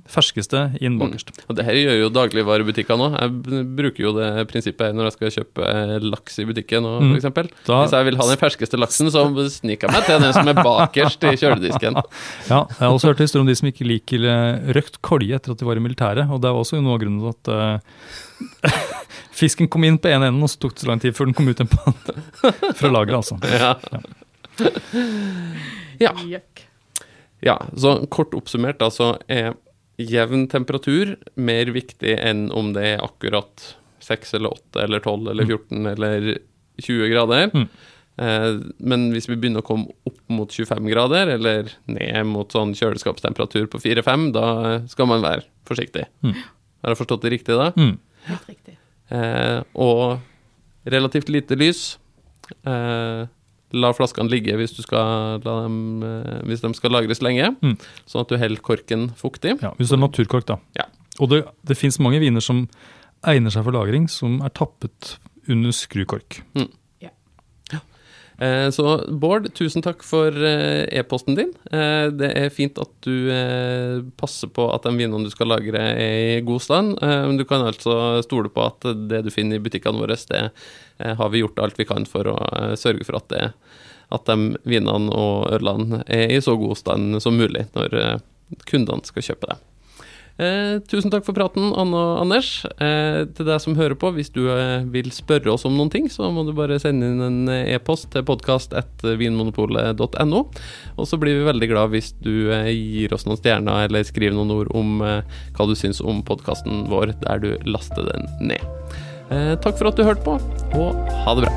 ferskeste 0.09 0.61
inn 0.81 0.94
bakerst. 0.99 1.29
Og 1.49 1.57
det 1.59 1.64
her 1.66 1.77
gjør 1.77 1.99
jo 1.99 2.07
dagligvarebutikkene 2.14 2.97
nå. 2.97 3.09
Jeg 3.20 3.64
bruker 3.77 4.07
jo 4.07 4.12
det 4.16 4.29
prinsippet 4.49 4.87
her 4.88 4.94
når 4.97 5.11
jeg 5.11 5.14
skal 5.18 5.33
kjøpe 5.35 5.66
eh, 5.68 5.92
laks 6.09 6.38
i 6.40 6.47
butikken, 6.49 6.87
òg, 6.88 7.03
Mm. 7.05 7.11
for 7.12 7.18
eksempel. 7.20 7.51
Hvis 7.68 7.92
jeg 7.92 8.07
vil 8.09 8.16
ha 8.16 8.27
den 8.31 8.40
ferskeste 8.40 8.81
laksen, 8.81 9.11
så 9.12 9.27
sniker 9.53 9.88
jeg 9.88 9.92
meg 9.99 10.07
til 10.09 10.25
den 10.25 10.33
som 10.33 10.49
er 10.49 10.57
bakerst 10.64 11.27
i 11.29 11.35
kjøledisken. 11.37 12.01
Ja, 12.51 12.62
jeg 12.64 12.81
har 12.81 12.94
også 12.97 13.11
hørt 13.12 13.20
historier 13.20 13.44
om 13.44 13.51
de 13.51 13.57
som 13.61 13.68
ikke 13.68 13.85
liker 13.88 14.25
eh, 14.25 14.73
røkt 14.77 15.01
kolje 15.05 15.37
etter 15.37 15.53
at 15.53 15.61
de 15.61 15.68
var 15.68 15.77
i 15.77 15.85
militæret. 15.85 16.31
Og 16.33 16.40
det 16.40 16.49
er 16.49 16.57
også 16.64 16.81
noe 16.81 16.97
av 16.97 17.03
grunnen 17.05 17.20
til 17.20 17.31
at 17.35 17.44
uh, 17.53 18.73
fisken 19.40 19.68
kom 19.68 19.85
inn 19.85 19.99
på 20.01 20.09
en 20.12 20.23
ende, 20.27 20.42
og 20.44 20.49
så 20.53 20.59
tok 20.64 20.75
det 20.77 20.85
så 20.85 20.90
lang 20.90 21.01
tid 21.05 21.16
før 21.16 21.29
den 21.31 21.37
kom 21.37 21.49
ut 21.53 21.61
igjen 21.61 21.73
på 21.73 21.94
fra 22.81 22.88
lageret. 22.92 23.20
Altså. 23.20 23.37
Ja. 23.53 23.77
ja. 26.01 26.40
Ja, 27.44 27.59
så 27.77 27.99
kort 28.12 28.33
oppsummert 28.37 28.79
da, 28.81 28.88
så 28.92 29.14
er 29.29 29.53
jevn 30.00 30.48
temperatur 30.50 31.14
mer 31.35 31.70
viktig 31.74 32.16
enn 32.18 32.48
om 32.54 32.72
det 32.74 32.87
er 32.94 33.04
akkurat 33.04 33.74
6 34.04 34.37
eller 34.38 34.57
8 34.57 34.85
eller 34.85 35.02
12 35.04 35.30
eller 35.33 35.48
14 35.48 35.90
eller 35.94 36.30
20 36.83 37.12
grader. 37.12 37.50
Mm. 37.54 37.68
Eh, 38.16 38.50
men 38.78 39.07
hvis 39.14 39.28
vi 39.30 39.37
begynner 39.38 39.64
å 39.64 39.66
komme 39.66 39.94
opp 40.07 40.20
mot 40.30 40.50
25 40.50 40.90
grader, 40.90 41.33
eller 41.37 41.72
ned 41.90 42.30
mot 42.30 42.50
sånn 42.52 42.74
kjøleskapstemperatur 42.78 43.66
på 43.72 43.80
4-5, 43.83 44.28
da 44.37 44.46
skal 44.90 45.11
man 45.11 45.24
være 45.24 45.46
forsiktig. 45.68 46.07
Mm. 46.26 46.37
Har 46.85 46.94
jeg 46.94 47.00
forstått 47.00 47.24
det 47.26 47.35
riktig 47.35 47.59
da? 47.59 47.70
Mm. 47.78 47.96
Helt 48.28 48.50
riktig. 48.52 48.76
Eh, 49.14 49.61
og 49.74 50.90
relativt 50.90 51.33
lite 51.33 51.59
lys. 51.59 51.85
Eh, 52.66 53.24
la 53.75 53.91
flaskene 53.97 54.31
ligge 54.31 54.55
hvis, 54.59 54.73
du 54.77 54.83
skal 54.85 55.41
la 55.45 55.55
dem, 55.65 55.79
eh, 56.07 56.41
hvis 56.49 56.63
de 56.65 56.73
skal 56.79 56.95
lagres 56.95 57.21
lenge, 57.25 57.51
Mm. 57.63 57.77
sånn 58.07 58.23
at 58.25 58.29
du 58.33 58.39
holder 58.39 58.63
korken 58.63 59.09
fuktig. 59.19 59.57
Ja, 59.63 59.73
hvis 59.79 59.91
det 59.91 59.99
er 59.99 60.03
naturkork, 60.07 60.47
da. 60.47 60.59
Ja. 60.79 60.87
Og 61.21 61.31
det, 61.31 61.43
det 61.67 61.77
fins 61.79 61.99
mange 62.03 62.21
viner 62.23 62.43
som 62.43 62.69
egner 63.25 63.51
seg 63.55 63.65
for 63.65 63.73
lagring, 63.73 64.09
som 64.11 64.41
er 64.43 64.51
tappet 64.51 65.17
under 65.49 65.71
skrukork. 65.75 66.41
Eh, 66.57 66.67
så 68.74 68.96
Bård, 69.09 69.46
tusen 69.54 69.83
takk 69.85 70.02
for 70.07 70.35
eh, 70.35 70.85
e-posten 70.98 71.37
din. 71.38 71.52
Eh, 71.70 72.07
det 72.14 72.30
er 72.38 72.52
fint 72.54 72.78
at 72.83 72.90
du 73.07 73.30
eh, 73.33 74.00
passer 74.20 74.50
på 74.54 74.66
at 74.74 74.87
de 74.87 74.94
vinene 74.96 75.26
du 75.26 75.33
skal 75.33 75.50
lagre, 75.52 75.83
er 75.94 76.38
i 76.38 76.44
god 76.46 76.64
stand. 76.64 76.96
Eh, 77.04 77.28
du 77.38 77.44
kan 77.48 77.66
altså 77.66 78.22
stole 78.26 78.50
på 78.52 78.64
at 78.66 78.88
det 79.11 79.24
du 79.26 79.30
finner 79.35 79.61
i 79.61 79.64
butikkene 79.64 80.02
våre, 80.02 80.18
det 80.30 80.42
eh, 80.44 81.14
har 81.18 81.33
vi 81.33 81.44
gjort 81.44 81.61
alt 81.62 81.78
vi 81.80 81.88
kan 81.88 82.09
for 82.09 82.33
å 82.33 82.38
eh, 82.59 82.74
sørge 82.80 83.07
for 83.07 83.20
at, 83.20 83.28
det, 83.35 83.50
at 84.14 84.30
de 84.30 84.54
vinene 84.68 85.12
og 85.12 85.52
ølene 85.54 86.04
er 86.07 86.33
i 86.35 86.42
så 86.44 86.57
god 86.61 86.78
stand 86.80 87.22
som 87.24 87.38
mulig 87.38 87.68
når 87.76 88.00
eh, 88.00 88.18
kundene 88.70 89.07
skal 89.07 89.30
kjøpe 89.30 89.52
det. 89.52 89.61
Eh, 90.35 90.83
tusen 90.90 91.12
takk 91.14 91.23
for 91.23 91.31
praten, 91.37 91.68
Anne 91.79 91.94
og 91.94 92.25
Anders. 92.25 92.64
Eh, 92.83 93.23
til 93.37 93.47
deg 93.47 93.61
som 93.62 93.77
hører 93.79 93.94
på, 93.99 94.11
hvis 94.16 94.33
du 94.35 94.51
eh, 94.51 94.83
vil 94.90 95.12
spørre 95.14 95.53
oss 95.53 95.64
om 95.68 95.77
noen 95.79 95.90
ting, 95.94 96.09
så 96.11 96.27
må 96.35 96.42
du 96.47 96.53
bare 96.57 96.79
sende 96.83 97.07
inn 97.07 97.20
en 97.23 97.49
eh, 97.53 97.75
e-post 97.77 98.11
til 98.11 98.25
podkast.vinmonopolet.no. 98.27 100.40
Og 100.99 101.05
så 101.07 101.16
blir 101.23 101.35
vi 101.38 101.47
veldig 101.47 101.68
glad 101.70 101.90
hvis 101.94 102.11
du 102.18 102.51
eh, 102.51 102.75
gir 102.75 103.14
oss 103.14 103.27
noen 103.29 103.38
stjerner 103.38 103.87
eller 103.87 104.03
skriver 104.07 104.35
noen 104.35 104.51
ord 104.59 104.68
om 104.75 105.03
eh, 105.07 105.23
hva 105.55 105.64
du 105.70 105.75
syns 105.79 106.03
om 106.03 106.23
podkasten 106.27 106.90
vår 106.90 107.14
der 107.23 107.38
du 107.44 107.55
laster 107.70 108.03
den 108.11 108.27
ned. 108.51 108.62
Eh, 109.31 109.55
takk 109.62 109.79
for 109.79 109.87
at 109.92 109.97
du 109.99 110.03
hørte 110.03 110.27
på, 110.27 110.35
og 110.75 110.90
ha 111.23 111.31
det 111.38 111.47
bra. 111.47 111.55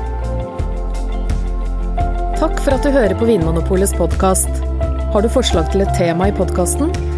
Takk 2.38 2.54
for 2.62 2.70
at 2.78 2.86
du 2.86 2.94
hører 2.94 3.18
på 3.18 3.26
Vinmonopolets 3.26 3.90
podkast. 3.98 4.62
Har 5.10 5.20
du 5.24 5.28
forslag 5.32 5.72
til 5.74 5.82
et 5.82 5.90
tema 5.98 6.30
i 6.30 6.36
podkasten? 6.36 7.17